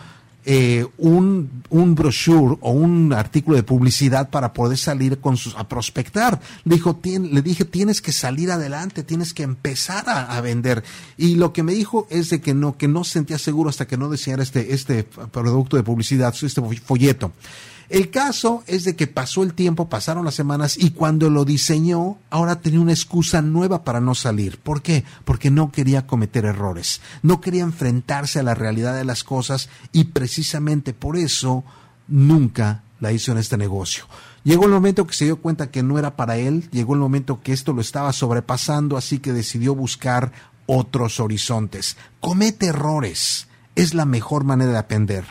eh, 0.47 0.85
un, 0.99 1.63
un 1.69 1.95
brochure 1.95 2.57
o 2.61 2.69
un 2.69 3.13
artículo 3.13 3.57
de 3.57 3.63
publicidad 3.63 4.29
para 4.29 4.53
poder 4.53 4.77
salir 4.77 5.17
con 5.19 5.37
sus, 5.37 5.55
a 5.55 5.67
prospectar. 5.67 6.39
Le, 6.65 6.75
dijo, 6.75 6.99
le 7.03 7.41
dije, 7.41 7.65
tienes 7.65 7.99
que 7.99 8.11
salir 8.11 8.51
adelante, 8.51 9.01
tienes 9.01 9.33
que 9.33 9.41
empezar 9.41 10.07
a, 10.07 10.37
a, 10.37 10.41
vender. 10.41 10.83
Y 11.17 11.33
lo 11.35 11.51
que 11.51 11.63
me 11.63 11.73
dijo 11.73 12.05
es 12.11 12.29
de 12.29 12.41
que 12.41 12.53
no, 12.53 12.77
que 12.77 12.87
no 12.87 13.03
se 13.03 13.13
sentía 13.13 13.39
seguro 13.39 13.71
hasta 13.71 13.87
que 13.87 13.97
no 13.97 14.07
diseñara 14.11 14.43
este, 14.43 14.75
este 14.75 15.03
producto 15.03 15.77
de 15.77 15.83
publicidad, 15.83 16.35
este 16.39 16.61
folleto. 16.61 17.31
El 17.89 18.09
caso 18.09 18.63
es 18.67 18.83
de 18.83 18.95
que 18.95 19.07
pasó 19.07 19.43
el 19.43 19.53
tiempo, 19.53 19.89
pasaron 19.89 20.25
las 20.25 20.35
semanas 20.35 20.75
y 20.77 20.91
cuando 20.91 21.29
lo 21.29 21.45
diseñó, 21.45 22.17
ahora 22.29 22.61
tenía 22.61 22.79
una 22.79 22.93
excusa 22.93 23.41
nueva 23.41 23.83
para 23.83 24.01
no 24.01 24.15
salir. 24.15 24.57
¿Por 24.59 24.81
qué? 24.81 25.03
Porque 25.23 25.51
no 25.51 25.71
quería 25.71 26.07
cometer 26.07 26.45
errores, 26.45 27.01
no 27.21 27.41
quería 27.41 27.63
enfrentarse 27.63 28.39
a 28.39 28.43
la 28.43 28.55
realidad 28.55 28.95
de 28.95 29.05
las 29.05 29.23
cosas 29.23 29.69
y 29.91 30.05
precisamente 30.05 30.93
por 30.93 31.17
eso 31.17 31.63
nunca 32.07 32.83
la 32.99 33.11
hizo 33.11 33.31
en 33.31 33.37
este 33.37 33.57
negocio. 33.57 34.05
Llegó 34.43 34.65
el 34.65 34.71
momento 34.71 35.05
que 35.05 35.13
se 35.13 35.25
dio 35.25 35.37
cuenta 35.37 35.71
que 35.71 35.83
no 35.83 35.99
era 35.99 36.15
para 36.15 36.37
él, 36.37 36.69
llegó 36.71 36.93
el 36.93 36.99
momento 36.99 37.41
que 37.41 37.53
esto 37.53 37.73
lo 37.73 37.81
estaba 37.81 38.13
sobrepasando, 38.13 38.97
así 38.97 39.19
que 39.19 39.33
decidió 39.33 39.75
buscar 39.75 40.31
otros 40.65 41.19
horizontes. 41.19 41.97
Comete 42.19 42.67
errores, 42.67 43.47
es 43.75 43.93
la 43.93 44.05
mejor 44.05 44.43
manera 44.43 44.71
de 44.71 44.77
aprender. 44.77 45.25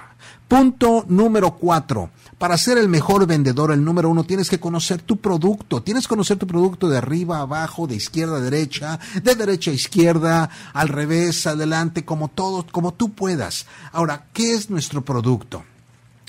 Punto 0.48 1.04
número 1.08 1.56
cuatro 1.56 2.10
para 2.44 2.58
ser 2.58 2.76
el 2.76 2.90
mejor 2.90 3.26
vendedor, 3.26 3.72
el 3.72 3.82
número 3.82 4.10
uno, 4.10 4.24
tienes 4.24 4.50
que 4.50 4.60
conocer 4.60 5.00
tu 5.00 5.16
producto. 5.16 5.82
Tienes 5.82 6.04
que 6.04 6.10
conocer 6.10 6.36
tu 6.36 6.46
producto 6.46 6.90
de 6.90 6.98
arriba 6.98 7.38
a 7.38 7.40
abajo, 7.40 7.86
de 7.86 7.94
izquierda 7.94 8.36
a 8.36 8.40
derecha, 8.40 9.00
de 9.22 9.34
derecha 9.34 9.70
a 9.70 9.74
izquierda, 9.74 10.50
al 10.74 10.88
revés, 10.88 11.46
adelante, 11.46 12.04
como 12.04 12.28
todo, 12.28 12.66
como 12.70 12.92
tú 12.92 13.14
puedas. 13.14 13.64
Ahora, 13.92 14.26
¿qué 14.34 14.52
es 14.52 14.68
nuestro 14.68 15.02
producto? 15.02 15.64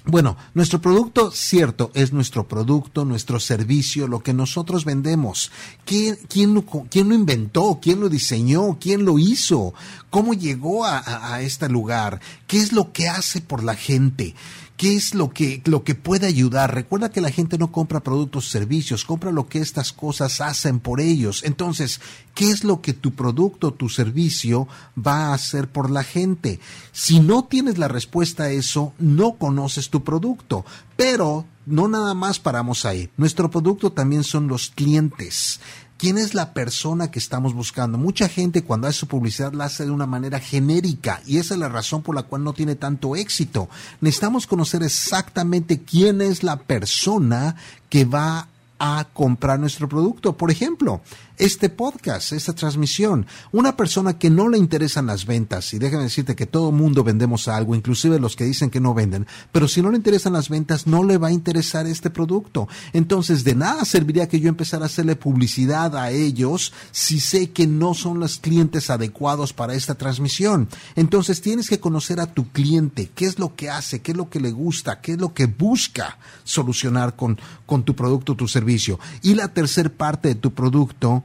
Bueno, 0.05 0.37
nuestro 0.53 0.79
producto, 0.79 1.31
cierto, 1.31 1.91
es 1.93 2.13
nuestro 2.13 2.47
producto, 2.47 3.03
nuestro 3.03 3.41
servicio, 3.41 4.07
lo 4.07 4.21
que 4.21 4.33
nosotros 4.33 4.85
vendemos. 4.85 5.51
¿Quién, 5.83 6.17
lo, 6.53 7.13
inventó? 7.13 7.79
¿Quién 7.81 7.99
lo 7.99 8.07
diseñó? 8.07 8.77
¿Quién 8.79 9.03
lo 9.03 9.19
hizo? 9.19 9.73
¿Cómo 10.11 10.33
llegó 10.33 10.85
a 10.85 11.41
este 11.41 11.67
lugar? 11.67 12.21
¿Qué 12.47 12.59
es 12.59 12.71
lo 12.71 12.93
que 12.93 13.09
hace 13.09 13.41
por 13.41 13.63
la 13.63 13.75
gente? 13.75 14.33
¿Qué 14.77 14.93
es 14.93 15.15
lo 15.15 15.29
que, 15.29 15.61
lo 15.65 15.85
que 15.85 15.95
puede 15.95 16.27
ayudar? 16.27 16.75
Recuerda 16.75 17.09
que 17.09 17.21
la 17.21 17.31
gente 17.31 17.57
no 17.57 17.71
compra 17.71 18.01
productos 18.01 18.47
o 18.47 18.49
servicios, 18.49 19.05
compra 19.05 19.31
lo 19.31 19.47
que 19.47 19.59
estas 19.59 19.93
cosas 19.93 20.41
hacen 20.41 20.81
por 20.81 20.99
ellos. 20.99 21.43
Entonces, 21.45 22.01
¿qué 22.33 22.51
es 22.51 22.65
lo 22.65 22.81
que 22.81 22.91
tu 22.91 23.13
producto, 23.13 23.71
tu 23.71 23.87
servicio 23.87 24.67
va 24.97 25.27
a 25.27 25.33
hacer 25.33 25.69
por 25.69 25.89
la 25.89 26.03
gente? 26.03 26.59
Si 26.91 27.21
no 27.21 27.45
tienes 27.45 27.77
la 27.77 27.87
respuesta 27.87 28.43
a 28.43 28.51
eso, 28.51 28.91
no 28.99 29.35
conoces 29.37 29.89
tu 29.89 30.03
producto. 30.03 30.65
Pero 30.97 31.45
no 31.65 31.87
nada 31.87 32.13
más 32.13 32.39
paramos 32.39 32.85
ahí. 32.85 33.09
Nuestro 33.17 33.49
producto 33.49 33.91
también 33.91 34.23
son 34.23 34.47
los 34.47 34.69
clientes. 34.69 35.59
¿Quién 35.97 36.17
es 36.17 36.33
la 36.33 36.53
persona 36.53 37.09
que 37.09 37.19
estamos 37.19 37.53
buscando? 37.53 37.97
Mucha 37.97 38.27
gente 38.27 38.65
cuando 38.65 38.87
hace 38.87 38.99
su 38.99 39.07
publicidad 39.07 39.53
la 39.53 39.65
hace 39.65 39.85
de 39.85 39.91
una 39.91 40.05
manera 40.05 40.39
genérica 40.39 41.21
y 41.25 41.37
esa 41.37 41.53
es 41.53 41.59
la 41.61 41.69
razón 41.69 42.01
por 42.01 42.15
la 42.15 42.23
cual 42.23 42.43
no 42.43 42.51
tiene 42.51 42.75
tanto 42.75 43.15
éxito. 43.15 43.69
Necesitamos 44.01 44.45
conocer 44.45 44.83
exactamente 44.83 45.83
quién 45.83 46.19
es 46.21 46.43
la 46.43 46.57
persona 46.57 47.55
que 47.89 48.03
va 48.03 48.49
a 48.77 49.07
comprar 49.13 49.57
nuestro 49.57 49.87
producto. 49.87 50.35
Por 50.35 50.51
ejemplo, 50.51 51.01
este 51.37 51.69
podcast, 51.69 52.31
esta 52.31 52.53
transmisión. 52.53 53.25
Una 53.51 53.75
persona 53.75 54.17
que 54.17 54.29
no 54.29 54.49
le 54.49 54.57
interesan 54.57 55.07
las 55.07 55.25
ventas, 55.25 55.73
y 55.73 55.79
déjame 55.79 56.03
decirte 56.03 56.35
que 56.35 56.45
todo 56.45 56.71
mundo 56.71 57.03
vendemos 57.03 57.47
algo, 57.47 57.75
inclusive 57.75 58.19
los 58.19 58.35
que 58.35 58.45
dicen 58.45 58.69
que 58.69 58.79
no 58.79 58.93
venden, 58.93 59.27
pero 59.51 59.67
si 59.67 59.81
no 59.81 59.91
le 59.91 59.97
interesan 59.97 60.33
las 60.33 60.49
ventas, 60.49 60.87
no 60.87 61.03
le 61.03 61.17
va 61.17 61.27
a 61.27 61.33
interesar 61.33 61.87
este 61.87 62.09
producto. 62.09 62.67
Entonces, 62.93 63.43
de 63.43 63.55
nada 63.55 63.85
serviría 63.85 64.27
que 64.27 64.39
yo 64.39 64.49
empezara 64.49 64.83
a 64.83 64.87
hacerle 64.87 65.15
publicidad 65.15 65.95
a 65.95 66.11
ellos 66.11 66.73
si 66.91 67.19
sé 67.19 67.51
que 67.51 67.67
no 67.67 67.93
son 67.93 68.19
los 68.19 68.39
clientes 68.39 68.89
adecuados 68.89 69.53
para 69.53 69.75
esta 69.75 69.95
transmisión. 69.95 70.69
Entonces, 70.95 71.41
tienes 71.41 71.69
que 71.69 71.79
conocer 71.79 72.19
a 72.19 72.27
tu 72.27 72.49
cliente, 72.49 73.11
qué 73.13 73.25
es 73.25 73.39
lo 73.39 73.55
que 73.55 73.69
hace, 73.69 74.01
qué 74.01 74.11
es 74.11 74.17
lo 74.17 74.29
que 74.29 74.39
le 74.39 74.51
gusta, 74.51 75.01
qué 75.01 75.13
es 75.13 75.19
lo 75.19 75.33
que 75.33 75.45
busca 75.45 76.17
solucionar 76.43 77.15
con, 77.15 77.37
con 77.65 77.83
tu 77.83 77.95
producto, 77.95 78.35
tu 78.35 78.47
servicio. 78.47 78.99
Y 79.21 79.35
la 79.35 79.49
tercer 79.49 79.93
parte 79.93 80.29
de 80.29 80.35
tu 80.35 80.53
producto, 80.53 81.23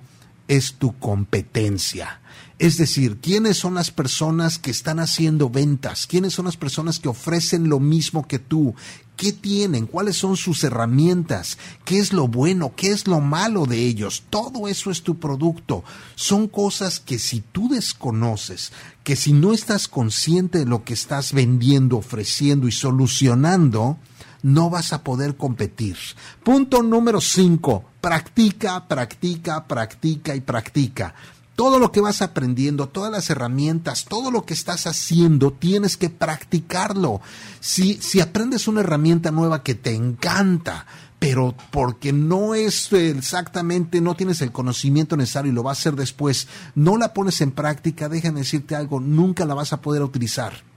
es 0.51 0.75
tu 0.75 0.99
competencia. 0.99 2.21
Es 2.59 2.77
decir, 2.77 3.19
¿quiénes 3.23 3.57
son 3.57 3.77
las 3.77 3.93
personas 3.93 4.59
que 4.59 4.73
están 4.73 4.99
haciendo 4.99 5.49
ventas? 5.49 6.09
¿Quiénes 6.09 6.35
son 6.35 6.45
las 6.45 6.57
personas 6.57 6.99
que 6.99 7.09
ofrecen 7.09 7.69
lo 7.69 7.79
mismo 7.79 8.27
que 8.27 8.41
tú? 8.41 8.75
¿Qué 9.17 9.33
tienen? 9.33 9.87
¿Cuáles 9.87 10.17
son 10.17 10.37
sus 10.37 10.65
herramientas? 10.65 11.57
¿Qué 11.85 12.01
es 12.01 12.13
lo 12.13 12.27
bueno? 12.27 12.73
¿Qué 12.75 12.91
es 12.91 13.07
lo 13.07 13.21
malo 13.21 13.65
de 13.65 13.79
ellos? 13.79 14.25
Todo 14.29 14.67
eso 14.67 14.91
es 14.91 15.03
tu 15.03 15.21
producto. 15.21 15.85
Son 16.17 16.49
cosas 16.49 16.99
que 16.99 17.21
si 17.21 17.43
tú 17.43 17.69
desconoces, 17.69 18.73
que 19.05 19.15
si 19.15 19.33
no 19.33 19.53
estás 19.53 19.87
consciente 19.87 20.59
de 20.59 20.67
lo 20.67 20.83
que 20.83 20.95
estás 20.95 21.33
vendiendo, 21.33 21.97
ofreciendo 21.97 22.67
y 22.67 22.73
solucionando, 22.73 23.99
no 24.43 24.69
vas 24.69 24.93
a 24.93 25.05
poder 25.05 25.37
competir. 25.37 25.97
Punto 26.43 26.83
número 26.83 27.21
5. 27.21 27.90
Practica, 28.01 28.87
practica, 28.89 29.65
practica 29.67 30.35
y 30.35 30.41
practica. 30.41 31.15
Todo 31.55 31.79
lo 31.79 31.93
que 31.93 32.01
vas 32.01 32.23
aprendiendo, 32.23 32.89
todas 32.89 33.13
las 33.13 33.29
herramientas, 33.29 34.07
todo 34.07 34.31
lo 34.31 34.47
que 34.47 34.55
estás 34.55 34.87
haciendo, 34.87 35.53
tienes 35.53 35.99
que 35.99 36.09
practicarlo. 36.09 37.21
Si, 37.61 37.95
si 38.01 38.21
aprendes 38.21 38.67
una 38.67 38.81
herramienta 38.81 39.31
nueva 39.31 39.63
que 39.63 39.75
te 39.75 39.95
encanta, 39.95 40.87
pero 41.19 41.55
porque 41.71 42.15
no 42.15 42.55
es 42.55 42.91
exactamente, 42.95 44.01
no 44.01 44.15
tienes 44.17 44.41
el 44.41 44.53
conocimiento 44.53 45.19
necesario 45.19 45.53
y 45.53 45.55
lo 45.55 45.63
vas 45.63 45.77
a 45.77 45.81
hacer 45.81 45.97
después, 45.97 46.49
no 46.75 46.97
la 46.97 47.13
pones 47.13 47.43
en 47.43 47.51
práctica, 47.51 48.09
déjame 48.09 48.41
decirte 48.41 48.75
algo, 48.75 48.99
nunca 49.01 49.45
la 49.45 49.53
vas 49.53 49.75
a 49.75 49.83
poder 49.83 50.03
utilizar 50.03 50.70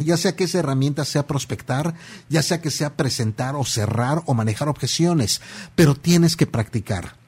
ya 0.00 0.16
sea 0.16 0.36
que 0.36 0.44
esa 0.44 0.58
herramienta 0.58 1.04
sea 1.04 1.26
prospectar, 1.26 1.94
ya 2.28 2.42
sea 2.42 2.60
que 2.60 2.70
sea 2.70 2.96
presentar 2.96 3.54
o 3.54 3.64
cerrar 3.64 4.22
o 4.26 4.34
manejar 4.34 4.68
objeciones, 4.68 5.40
pero 5.74 5.94
tienes 5.94 6.36
que 6.36 6.46
practicar. 6.46 7.19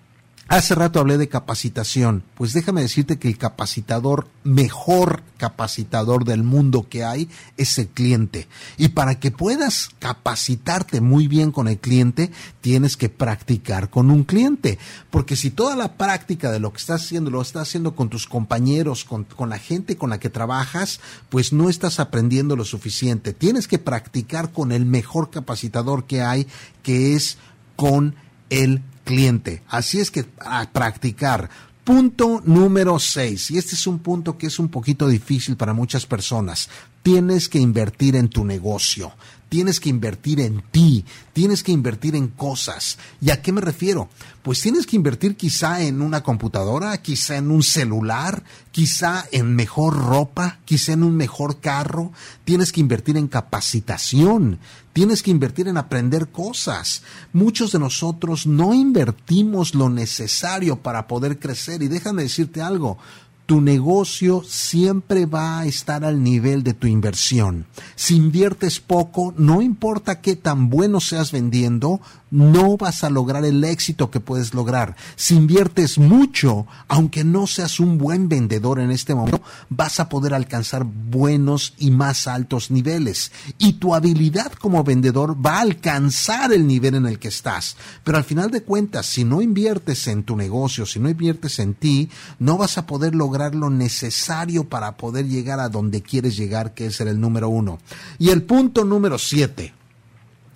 Hace 0.52 0.74
rato 0.74 1.00
hablé 1.00 1.16
de 1.16 1.30
capacitación, 1.30 2.24
pues 2.34 2.52
déjame 2.52 2.82
decirte 2.82 3.18
que 3.18 3.26
el 3.26 3.38
capacitador, 3.38 4.28
mejor 4.44 5.22
capacitador 5.38 6.26
del 6.26 6.42
mundo 6.42 6.86
que 6.90 7.04
hay, 7.04 7.30
es 7.56 7.78
el 7.78 7.88
cliente. 7.88 8.48
Y 8.76 8.88
para 8.88 9.18
que 9.18 9.30
puedas 9.30 9.88
capacitarte 9.98 11.00
muy 11.00 11.26
bien 11.26 11.52
con 11.52 11.68
el 11.68 11.78
cliente, 11.78 12.30
tienes 12.60 12.98
que 12.98 13.08
practicar 13.08 13.88
con 13.88 14.10
un 14.10 14.24
cliente. 14.24 14.78
Porque 15.08 15.36
si 15.36 15.50
toda 15.50 15.74
la 15.74 15.94
práctica 15.94 16.50
de 16.50 16.60
lo 16.60 16.70
que 16.70 16.80
estás 16.80 17.02
haciendo 17.02 17.30
lo 17.30 17.40
estás 17.40 17.68
haciendo 17.68 17.96
con 17.96 18.10
tus 18.10 18.26
compañeros, 18.26 19.06
con, 19.06 19.24
con 19.24 19.48
la 19.48 19.58
gente 19.58 19.96
con 19.96 20.10
la 20.10 20.20
que 20.20 20.28
trabajas, 20.28 21.00
pues 21.30 21.54
no 21.54 21.70
estás 21.70 21.98
aprendiendo 21.98 22.56
lo 22.56 22.66
suficiente. 22.66 23.32
Tienes 23.32 23.66
que 23.66 23.78
practicar 23.78 24.52
con 24.52 24.70
el 24.70 24.84
mejor 24.84 25.30
capacitador 25.30 26.04
que 26.04 26.20
hay, 26.20 26.46
que 26.82 27.14
es 27.14 27.38
con 27.74 28.16
el 28.50 28.82
cliente. 29.04 29.62
Así 29.68 30.00
es 30.00 30.10
que 30.10 30.26
a 30.38 30.68
practicar. 30.70 31.50
Punto 31.84 32.40
número 32.44 33.00
6, 33.00 33.50
y 33.50 33.58
este 33.58 33.74
es 33.74 33.88
un 33.88 33.98
punto 33.98 34.38
que 34.38 34.46
es 34.46 34.60
un 34.60 34.68
poquito 34.68 35.08
difícil 35.08 35.56
para 35.56 35.72
muchas 35.72 36.06
personas. 36.06 36.68
Tienes 37.02 37.48
que 37.48 37.58
invertir 37.58 38.14
en 38.14 38.28
tu 38.28 38.44
negocio 38.44 39.12
tienes 39.52 39.80
que 39.80 39.90
invertir 39.90 40.40
en 40.40 40.62
ti, 40.70 41.04
tienes 41.34 41.62
que 41.62 41.72
invertir 41.72 42.16
en 42.16 42.28
cosas. 42.28 42.96
¿Y 43.20 43.28
a 43.28 43.42
qué 43.42 43.52
me 43.52 43.60
refiero? 43.60 44.08
Pues 44.42 44.62
tienes 44.62 44.86
que 44.86 44.96
invertir 44.96 45.36
quizá 45.36 45.82
en 45.82 46.00
una 46.00 46.22
computadora, 46.22 46.96
quizá 47.02 47.36
en 47.36 47.50
un 47.50 47.62
celular, 47.62 48.44
quizá 48.70 49.26
en 49.30 49.54
mejor 49.54 49.94
ropa, 49.94 50.60
quizá 50.64 50.94
en 50.94 51.02
un 51.02 51.18
mejor 51.18 51.60
carro, 51.60 52.12
tienes 52.46 52.72
que 52.72 52.80
invertir 52.80 53.18
en 53.18 53.28
capacitación, 53.28 54.58
tienes 54.92 55.22
que 55.22 55.30
invertir 55.30 55.68
en 55.68 55.76
aprender 55.76 56.28
cosas. 56.28 57.02
Muchos 57.32 57.72
de 57.72 57.78
nosotros 57.78 58.46
no 58.46 58.74
invertimos 58.74 59.74
lo 59.74 59.88
necesario 59.88 60.76
para 60.82 61.06
poder 61.06 61.38
crecer 61.38 61.82
y 61.82 61.88
déjame 61.88 62.22
decirte 62.22 62.62
algo, 62.62 62.98
tu 63.46 63.60
negocio 63.60 64.42
siempre 64.46 65.26
va 65.26 65.60
a 65.60 65.66
estar 65.66 66.04
al 66.04 66.22
nivel 66.22 66.62
de 66.62 66.74
tu 66.74 66.86
inversión. 66.86 67.66
Si 67.96 68.16
inviertes 68.16 68.80
poco, 68.80 69.34
no 69.36 69.62
importa 69.62 70.20
qué 70.20 70.36
tan 70.36 70.70
bueno 70.70 71.00
seas 71.00 71.32
vendiendo, 71.32 72.00
no 72.30 72.78
vas 72.78 73.04
a 73.04 73.10
lograr 73.10 73.44
el 73.44 73.62
éxito 73.62 74.10
que 74.10 74.20
puedes 74.20 74.54
lograr. 74.54 74.96
Si 75.16 75.34
inviertes 75.34 75.98
mucho, 75.98 76.66
aunque 76.88 77.24
no 77.24 77.46
seas 77.46 77.78
un 77.78 77.98
buen 77.98 78.28
vendedor 78.28 78.80
en 78.80 78.90
este 78.90 79.14
momento, 79.14 79.42
vas 79.68 80.00
a 80.00 80.08
poder 80.08 80.32
alcanzar 80.32 80.84
buenos 80.84 81.74
y 81.78 81.90
más 81.90 82.26
altos 82.26 82.70
niveles. 82.70 83.32
Y 83.58 83.74
tu 83.74 83.94
habilidad 83.94 84.52
como 84.52 84.82
vendedor 84.82 85.36
va 85.44 85.58
a 85.58 85.62
alcanzar 85.62 86.52
el 86.52 86.66
nivel 86.66 86.94
en 86.94 87.06
el 87.06 87.18
que 87.18 87.28
estás. 87.28 87.76
Pero 88.02 88.16
al 88.16 88.24
final 88.24 88.50
de 88.50 88.62
cuentas, 88.62 89.04
si 89.04 89.24
no 89.24 89.42
inviertes 89.42 90.06
en 90.08 90.22
tu 90.22 90.34
negocio, 90.34 90.86
si 90.86 91.00
no 91.00 91.10
inviertes 91.10 91.58
en 91.58 91.74
ti, 91.74 92.08
no 92.38 92.56
vas 92.56 92.78
a 92.78 92.86
poder 92.86 93.14
lograr 93.14 93.31
lo 93.54 93.70
necesario 93.70 94.64
para 94.64 94.96
poder 94.96 95.26
llegar 95.26 95.60
a 95.60 95.68
donde 95.68 96.02
quieres 96.02 96.36
llegar, 96.36 96.74
que 96.74 96.86
es 96.86 97.00
el 97.00 97.20
número 97.20 97.48
uno. 97.48 97.78
Y 98.18 98.30
el 98.30 98.42
punto 98.42 98.84
número 98.84 99.18
siete 99.18 99.74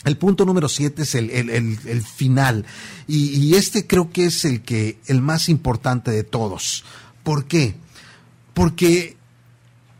el 0.06 0.16
punto 0.16 0.44
número 0.44 0.68
siete 0.68 1.02
es 1.02 1.16
el, 1.16 2.02
final. 2.02 2.64
Y, 3.08 3.56
este 3.56 3.88
creo 3.88 4.10
que 4.10 4.26
es 4.26 4.44
el 4.44 4.62
que, 4.62 5.00
el 5.06 5.20
más 5.20 5.48
importante 5.48 6.12
de 6.12 6.22
todos. 6.22 6.84
¿Por 7.24 7.46
qué? 7.46 7.74
Porque 8.54 9.16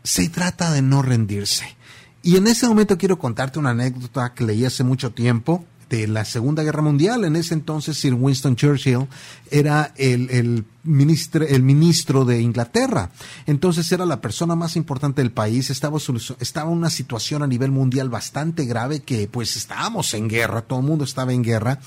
se 0.03 0.29
trata 0.29 0.71
de 0.71 0.81
no 0.81 1.01
rendirse. 1.01 1.75
Y 2.23 2.37
en 2.37 2.47
ese 2.47 2.69
momento 2.69 2.97
quiero 2.97 3.19
contarte 3.19 3.59
una 3.59 3.71
anécdota 3.71 4.33
que 4.33 4.45
leí 4.45 4.63
hace 4.63 4.85
mucho 4.85 5.11
tiempo 5.11 5.65
de 5.89 6.07
la 6.07 6.23
Segunda 6.23 6.63
Guerra 6.63 6.81
Mundial. 6.81 7.25
En 7.25 7.35
ese 7.35 7.53
entonces 7.53 7.97
Sir 7.97 8.13
Winston 8.13 8.55
Churchill 8.55 9.07
era 9.51 9.93
el, 9.97 10.29
el 10.29 10.63
el 10.87 11.63
ministro 11.63 12.25
de 12.25 12.41
Inglaterra. 12.41 13.11
Entonces 13.45 13.91
era 13.91 14.05
la 14.05 14.21
persona 14.21 14.55
más 14.55 14.75
importante 14.75 15.21
del 15.21 15.31
país, 15.31 15.69
estaba, 15.69 15.99
estaba 16.39 16.69
una 16.69 16.89
situación 16.89 17.43
a 17.43 17.47
nivel 17.47 17.71
mundial 17.71 18.09
bastante 18.09 18.65
grave 18.65 19.01
que 19.01 19.27
pues 19.27 19.55
estábamos 19.57 20.13
en 20.13 20.27
guerra, 20.27 20.61
todo 20.61 20.79
el 20.79 20.85
mundo 20.85 21.03
estaba 21.03 21.33
en 21.33 21.43
guerra 21.43 21.79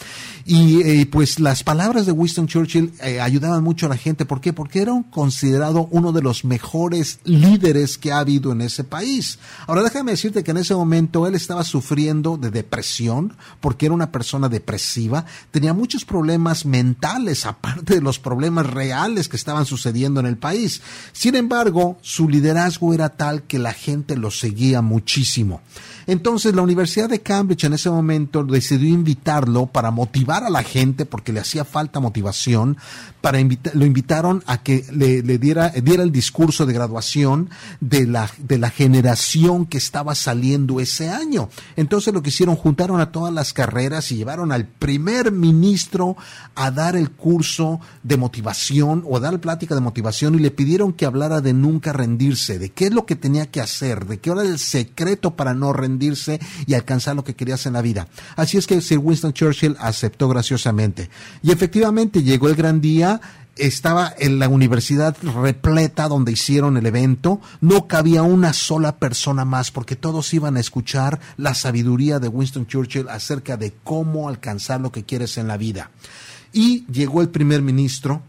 y 0.44 0.82
eh, 0.82 1.06
pues 1.10 1.40
las 1.40 1.62
palabras 1.64 2.06
de 2.06 2.12
Winston 2.12 2.46
Churchill 2.46 2.92
eh, 3.02 3.20
ayudaban 3.20 3.64
mucho 3.64 3.86
a 3.86 3.88
la 3.88 3.96
gente. 3.96 4.26
¿Por 4.26 4.40
qué? 4.40 4.52
Porque 4.52 4.82
era 4.82 5.02
considerado 5.10 5.88
uno 5.90 6.12
de 6.12 6.22
los 6.22 6.44
mejores 6.44 7.20
líderes 7.24 7.96
que 7.96 8.12
ha 8.12 8.18
habido 8.18 8.52
en 8.52 8.60
ese 8.60 8.84
país. 8.84 9.38
Ahora 9.66 9.82
déjame 9.82 10.12
decirte 10.12 10.44
que 10.44 10.50
en 10.50 10.58
ese 10.58 10.74
momento 10.74 11.26
él 11.26 11.34
estaba 11.34 11.64
sufriendo 11.64 12.36
de 12.36 12.50
depresión 12.50 13.36
porque 13.60 13.86
era 13.86 13.94
una 13.94 14.12
persona 14.12 14.48
depresiva, 14.48 15.24
tenía 15.50 15.72
muchos 15.72 16.04
problemas 16.04 16.66
mentales 16.66 17.46
aparte 17.50 17.94
de 17.94 18.00
los 18.00 18.18
problemas 18.18 18.66
reales 18.66 18.89
que 19.28 19.36
estaban 19.36 19.66
sucediendo 19.66 20.20
en 20.20 20.26
el 20.26 20.36
país. 20.36 20.82
Sin 21.12 21.34
embargo, 21.36 21.98
su 22.02 22.28
liderazgo 22.28 22.92
era 22.94 23.10
tal 23.10 23.42
que 23.42 23.58
la 23.58 23.72
gente 23.72 24.16
lo 24.16 24.30
seguía 24.30 24.82
muchísimo. 24.82 25.60
Entonces 26.06 26.54
la 26.54 26.62
Universidad 26.62 27.08
de 27.08 27.20
Cambridge 27.20 27.64
en 27.64 27.74
ese 27.74 27.88
momento 27.88 28.42
decidió 28.42 28.88
invitarlo 28.88 29.66
para 29.66 29.90
motivar 29.92 30.42
a 30.42 30.50
la 30.50 30.62
gente 30.62 31.06
porque 31.06 31.32
le 31.32 31.40
hacía 31.40 31.64
falta 31.64 32.00
motivación, 32.00 32.78
para 33.20 33.38
lo 33.38 33.84
invitaron 33.84 34.42
a 34.46 34.62
que 34.62 34.84
le, 34.92 35.22
diera, 35.38 35.68
diera 35.68 36.02
el 36.02 36.10
discurso 36.10 36.66
de 36.66 36.72
graduación 36.72 37.50
de 37.80 38.06
la, 38.06 38.28
de 38.38 38.58
la 38.58 38.70
generación 38.70 39.66
que 39.66 39.78
estaba 39.78 40.14
saliendo 40.14 40.80
ese 40.80 41.10
año. 41.10 41.48
Entonces 41.76 42.12
lo 42.12 42.22
que 42.22 42.30
hicieron, 42.30 42.56
juntaron 42.56 43.00
a 43.00 43.12
todas 43.12 43.32
las 43.32 43.52
carreras 43.52 44.10
y 44.10 44.16
llevaron 44.16 44.52
al 44.52 44.66
primer 44.66 45.30
ministro 45.30 46.16
a 46.54 46.70
dar 46.70 46.96
el 46.96 47.10
curso 47.10 47.78
de 48.02 48.16
motivación 48.16 48.79
o 48.82 49.20
dar 49.20 49.40
plática 49.40 49.74
de 49.74 49.80
motivación 49.80 50.34
y 50.34 50.38
le 50.38 50.50
pidieron 50.50 50.92
que 50.92 51.06
hablara 51.06 51.40
de 51.40 51.52
nunca 51.52 51.92
rendirse, 51.92 52.58
de 52.58 52.70
qué 52.70 52.86
es 52.86 52.94
lo 52.94 53.06
que 53.06 53.16
tenía 53.16 53.50
que 53.50 53.60
hacer, 53.60 54.06
de 54.06 54.18
qué 54.18 54.30
era 54.30 54.42
el 54.42 54.58
secreto 54.58 55.36
para 55.36 55.54
no 55.54 55.72
rendirse 55.72 56.40
y 56.66 56.74
alcanzar 56.74 57.16
lo 57.16 57.24
que 57.24 57.34
querías 57.34 57.66
en 57.66 57.74
la 57.74 57.82
vida. 57.82 58.08
Así 58.36 58.56
es 58.56 58.66
que 58.66 58.80
Sir 58.80 58.98
Winston 58.98 59.32
Churchill 59.32 59.76
aceptó 59.78 60.28
graciosamente. 60.28 61.10
Y 61.42 61.52
efectivamente 61.52 62.22
llegó 62.22 62.48
el 62.48 62.54
gran 62.54 62.80
día, 62.80 63.20
estaba 63.56 64.12
en 64.18 64.38
la 64.38 64.48
universidad 64.48 65.16
repleta 65.22 66.08
donde 66.08 66.32
hicieron 66.32 66.76
el 66.76 66.86
evento, 66.86 67.40
no 67.60 67.86
cabía 67.86 68.22
una 68.22 68.52
sola 68.52 68.96
persona 68.96 69.44
más 69.44 69.70
porque 69.70 69.96
todos 69.96 70.32
iban 70.32 70.56
a 70.56 70.60
escuchar 70.60 71.20
la 71.36 71.54
sabiduría 71.54 72.18
de 72.18 72.28
Winston 72.28 72.66
Churchill 72.66 73.08
acerca 73.08 73.56
de 73.56 73.74
cómo 73.84 74.28
alcanzar 74.28 74.80
lo 74.80 74.92
que 74.92 75.04
quieres 75.04 75.36
en 75.38 75.48
la 75.48 75.56
vida. 75.56 75.90
Y 76.52 76.84
llegó 76.86 77.22
el 77.22 77.28
primer 77.28 77.62
ministro, 77.62 78.22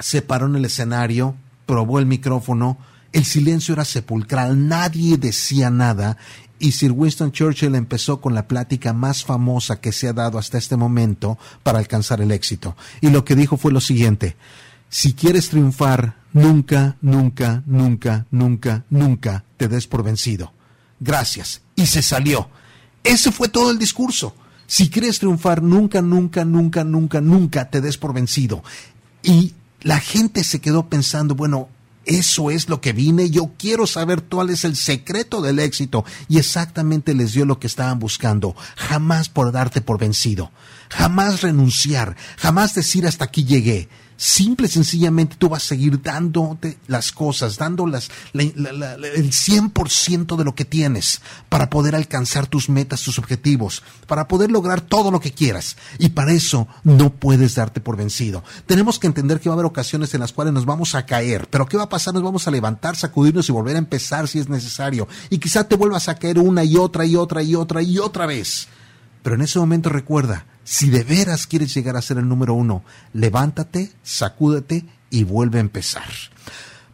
se 0.00 0.22
paró 0.22 0.46
en 0.46 0.56
el 0.56 0.64
escenario, 0.64 1.36
probó 1.66 1.98
el 1.98 2.06
micrófono, 2.06 2.78
el 3.12 3.24
silencio 3.24 3.74
era 3.74 3.84
sepulcral, 3.84 4.68
nadie 4.68 5.16
decía 5.16 5.70
nada 5.70 6.16
y 6.58 6.72
Sir 6.72 6.92
Winston 6.92 7.32
Churchill 7.32 7.74
empezó 7.74 8.20
con 8.20 8.34
la 8.34 8.46
plática 8.46 8.92
más 8.92 9.24
famosa 9.24 9.80
que 9.80 9.92
se 9.92 10.08
ha 10.08 10.12
dado 10.12 10.38
hasta 10.38 10.58
este 10.58 10.76
momento 10.76 11.38
para 11.62 11.78
alcanzar 11.78 12.20
el 12.20 12.30
éxito. 12.30 12.76
Y 13.00 13.10
lo 13.10 13.24
que 13.24 13.34
dijo 13.34 13.56
fue 13.56 13.72
lo 13.72 13.80
siguiente, 13.80 14.36
si 14.90 15.14
quieres 15.14 15.48
triunfar, 15.48 16.16
nunca, 16.32 16.96
nunca, 17.00 17.62
nunca, 17.66 18.26
nunca, 18.30 18.84
nunca 18.90 19.44
te 19.56 19.68
des 19.68 19.86
por 19.86 20.02
vencido. 20.02 20.52
Gracias. 21.00 21.62
Y 21.76 21.86
se 21.86 22.02
salió. 22.02 22.50
Ese 23.02 23.32
fue 23.32 23.48
todo 23.48 23.70
el 23.70 23.78
discurso. 23.78 24.34
Si 24.66 24.90
quieres 24.90 25.18
triunfar, 25.18 25.62
nunca, 25.62 26.02
nunca, 26.02 26.44
nunca, 26.44 26.84
nunca, 26.84 27.20
nunca 27.20 27.70
te 27.70 27.80
des 27.80 27.96
por 27.96 28.12
vencido. 28.12 28.62
Y 29.22 29.54
la 29.82 30.00
gente 30.00 30.44
se 30.44 30.60
quedó 30.60 30.88
pensando, 30.88 31.34
bueno, 31.34 31.68
eso 32.06 32.50
es 32.50 32.68
lo 32.68 32.80
que 32.80 32.92
vine, 32.92 33.30
yo 33.30 33.52
quiero 33.58 33.86
saber 33.86 34.24
cuál 34.24 34.50
es 34.50 34.64
el 34.64 34.76
secreto 34.76 35.42
del 35.42 35.58
éxito. 35.58 36.04
Y 36.28 36.38
exactamente 36.38 37.14
les 37.14 37.32
dio 37.32 37.44
lo 37.44 37.58
que 37.60 37.66
estaban 37.66 37.98
buscando. 37.98 38.56
Jamás 38.76 39.28
por 39.28 39.52
darte 39.52 39.80
por 39.80 39.98
vencido. 39.98 40.50
Jamás 40.88 41.42
renunciar. 41.42 42.16
Jamás 42.36 42.74
decir 42.74 43.06
hasta 43.06 43.26
aquí 43.26 43.44
llegué 43.44 43.88
simple 44.20 44.68
sencillamente 44.68 45.36
tú 45.38 45.48
vas 45.48 45.64
a 45.64 45.68
seguir 45.68 46.02
dándote 46.02 46.78
las 46.88 47.10
cosas, 47.10 47.56
dando 47.56 47.86
las, 47.86 48.10
el 48.34 48.52
100% 48.52 50.36
de 50.36 50.44
lo 50.44 50.54
que 50.54 50.66
tienes 50.66 51.22
para 51.48 51.70
poder 51.70 51.96
alcanzar 51.96 52.46
tus 52.46 52.68
metas, 52.68 53.00
tus 53.00 53.18
objetivos, 53.18 53.82
para 54.06 54.28
poder 54.28 54.50
lograr 54.50 54.82
todo 54.82 55.10
lo 55.10 55.20
que 55.20 55.32
quieras. 55.32 55.78
Y 55.98 56.10
para 56.10 56.32
eso 56.32 56.68
no 56.84 57.08
puedes 57.14 57.54
darte 57.54 57.80
por 57.80 57.96
vencido. 57.96 58.44
Tenemos 58.66 58.98
que 58.98 59.06
entender 59.06 59.40
que 59.40 59.48
va 59.48 59.54
a 59.54 59.56
haber 59.56 59.64
ocasiones 59.64 60.12
en 60.12 60.20
las 60.20 60.34
cuales 60.34 60.52
nos 60.52 60.66
vamos 60.66 60.94
a 60.94 61.06
caer, 61.06 61.48
pero 61.48 61.64
¿qué 61.64 61.78
va 61.78 61.84
a 61.84 61.88
pasar? 61.88 62.12
Nos 62.12 62.22
vamos 62.22 62.46
a 62.46 62.50
levantar, 62.50 62.96
sacudirnos 62.96 63.48
y 63.48 63.52
volver 63.52 63.76
a 63.76 63.78
empezar 63.78 64.28
si 64.28 64.38
es 64.38 64.50
necesario. 64.50 65.08
Y 65.30 65.38
quizá 65.38 65.64
te 65.64 65.76
vuelvas 65.76 66.10
a 66.10 66.16
caer 66.16 66.38
una 66.38 66.62
y 66.62 66.76
otra 66.76 67.06
y 67.06 67.16
otra 67.16 67.42
y 67.42 67.54
otra 67.54 67.80
y 67.80 67.98
otra 67.98 68.26
vez. 68.26 68.68
Pero 69.22 69.36
en 69.36 69.40
ese 69.40 69.58
momento 69.58 69.88
recuerda, 69.88 70.44
si 70.70 70.88
de 70.88 71.02
veras 71.02 71.48
quieres 71.48 71.74
llegar 71.74 71.96
a 71.96 72.00
ser 72.00 72.18
el 72.18 72.28
número 72.28 72.54
uno, 72.54 72.84
levántate, 73.12 73.90
sacúdete 74.04 74.84
y 75.10 75.24
vuelve 75.24 75.58
a 75.58 75.62
empezar. 75.62 76.04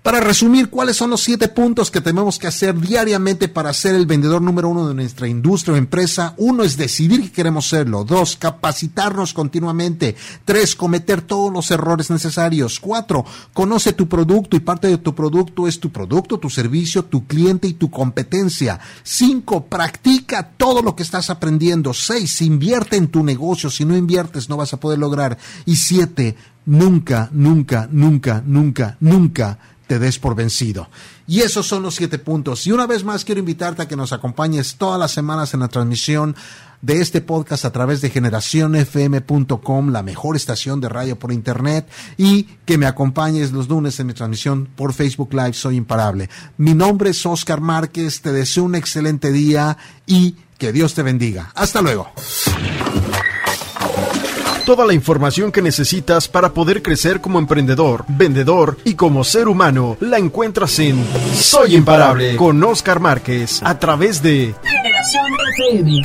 Para 0.06 0.20
resumir, 0.20 0.70
¿cuáles 0.70 0.96
son 0.96 1.10
los 1.10 1.20
siete 1.20 1.48
puntos 1.48 1.90
que 1.90 2.00
tenemos 2.00 2.38
que 2.38 2.46
hacer 2.46 2.78
diariamente 2.78 3.48
para 3.48 3.72
ser 3.72 3.96
el 3.96 4.06
vendedor 4.06 4.40
número 4.40 4.68
uno 4.68 4.86
de 4.86 4.94
nuestra 4.94 5.26
industria 5.26 5.74
o 5.74 5.76
empresa? 5.76 6.32
Uno 6.36 6.62
es 6.62 6.76
decidir 6.76 7.22
que 7.22 7.32
queremos 7.32 7.68
serlo. 7.68 8.04
Dos, 8.04 8.36
capacitarnos 8.36 9.34
continuamente. 9.34 10.14
Tres, 10.44 10.76
cometer 10.76 11.22
todos 11.22 11.52
los 11.52 11.72
errores 11.72 12.08
necesarios. 12.08 12.78
Cuatro, 12.78 13.24
conoce 13.52 13.94
tu 13.94 14.06
producto 14.06 14.56
y 14.56 14.60
parte 14.60 14.86
de 14.86 14.98
tu 14.98 15.12
producto 15.12 15.66
es 15.66 15.80
tu 15.80 15.90
producto, 15.90 16.38
tu 16.38 16.50
servicio, 16.50 17.04
tu 17.04 17.26
cliente 17.26 17.66
y 17.66 17.72
tu 17.72 17.90
competencia. 17.90 18.78
Cinco, 19.02 19.66
practica 19.66 20.52
todo 20.56 20.82
lo 20.82 20.94
que 20.94 21.02
estás 21.02 21.30
aprendiendo. 21.30 21.92
Seis, 21.92 22.42
invierte 22.42 22.94
en 22.94 23.08
tu 23.08 23.24
negocio. 23.24 23.70
Si 23.70 23.84
no 23.84 23.96
inviertes, 23.96 24.48
no 24.48 24.56
vas 24.56 24.72
a 24.72 24.78
poder 24.78 25.00
lograr. 25.00 25.36
Y 25.64 25.74
siete, 25.74 26.36
nunca, 26.64 27.28
nunca, 27.32 27.88
nunca, 27.90 28.40
nunca, 28.46 28.96
nunca 29.00 29.58
te 29.86 29.98
des 29.98 30.18
por 30.18 30.34
vencido. 30.34 30.88
Y 31.26 31.40
esos 31.40 31.66
son 31.66 31.82
los 31.82 31.94
siete 31.94 32.18
puntos. 32.18 32.66
Y 32.66 32.72
una 32.72 32.86
vez 32.86 33.04
más 33.04 33.24
quiero 33.24 33.40
invitarte 33.40 33.82
a 33.82 33.88
que 33.88 33.96
nos 33.96 34.12
acompañes 34.12 34.76
todas 34.76 34.98
las 34.98 35.12
semanas 35.12 35.54
en 35.54 35.60
la 35.60 35.68
transmisión 35.68 36.36
de 36.82 37.00
este 37.00 37.20
podcast 37.20 37.64
a 37.64 37.72
través 37.72 38.00
de 38.00 38.10
generacionfm.com, 38.10 39.90
la 39.90 40.02
mejor 40.02 40.36
estación 40.36 40.80
de 40.80 40.88
radio 40.88 41.18
por 41.18 41.32
internet, 41.32 41.88
y 42.16 42.44
que 42.64 42.78
me 42.78 42.86
acompañes 42.86 43.52
los 43.52 43.68
lunes 43.68 43.98
en 43.98 44.08
mi 44.08 44.12
transmisión 44.12 44.68
por 44.76 44.92
Facebook 44.92 45.32
Live 45.32 45.54
Soy 45.54 45.76
Imparable. 45.76 46.28
Mi 46.58 46.74
nombre 46.74 47.10
es 47.10 47.24
Oscar 47.26 47.60
Márquez, 47.60 48.20
te 48.20 48.32
deseo 48.32 48.64
un 48.64 48.74
excelente 48.74 49.32
día 49.32 49.76
y 50.06 50.36
que 50.58 50.72
Dios 50.72 50.94
te 50.94 51.02
bendiga. 51.02 51.50
Hasta 51.54 51.82
luego. 51.82 52.12
Toda 54.66 54.84
la 54.84 54.92
información 54.94 55.52
que 55.52 55.62
necesitas 55.62 56.26
para 56.26 56.52
poder 56.52 56.82
crecer 56.82 57.20
como 57.20 57.38
emprendedor, 57.38 58.04
vendedor 58.08 58.76
y 58.82 58.94
como 58.94 59.22
ser 59.22 59.46
humano 59.46 59.96
la 60.00 60.18
encuentras 60.18 60.76
en 60.80 61.06
Soy 61.32 61.76
Imparable 61.76 62.34
con 62.34 62.60
Oscar 62.64 62.98
Márquez 62.98 63.60
a 63.62 63.78
través 63.78 64.24
de 64.24 64.52
Generación 64.64 65.26
FM. 65.56 66.02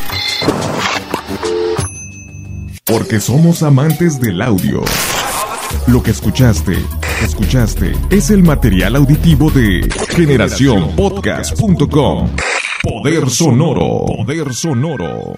Porque 2.85 3.19
somos 3.19 3.63
amantes 3.63 4.21
del 4.21 4.43
audio. 4.43 4.83
Lo 5.87 6.03
que 6.03 6.11
escuchaste 6.11 6.77
escuchaste 7.23 7.93
es 8.11 8.29
el 8.29 8.43
material 8.43 8.95
auditivo 8.95 9.49
de 9.49 9.89
generacionpodcast.com. 10.09 12.29
Poder 12.83 13.27
sonoro. 13.27 14.05
Poder 14.05 14.53
sonoro. 14.53 15.33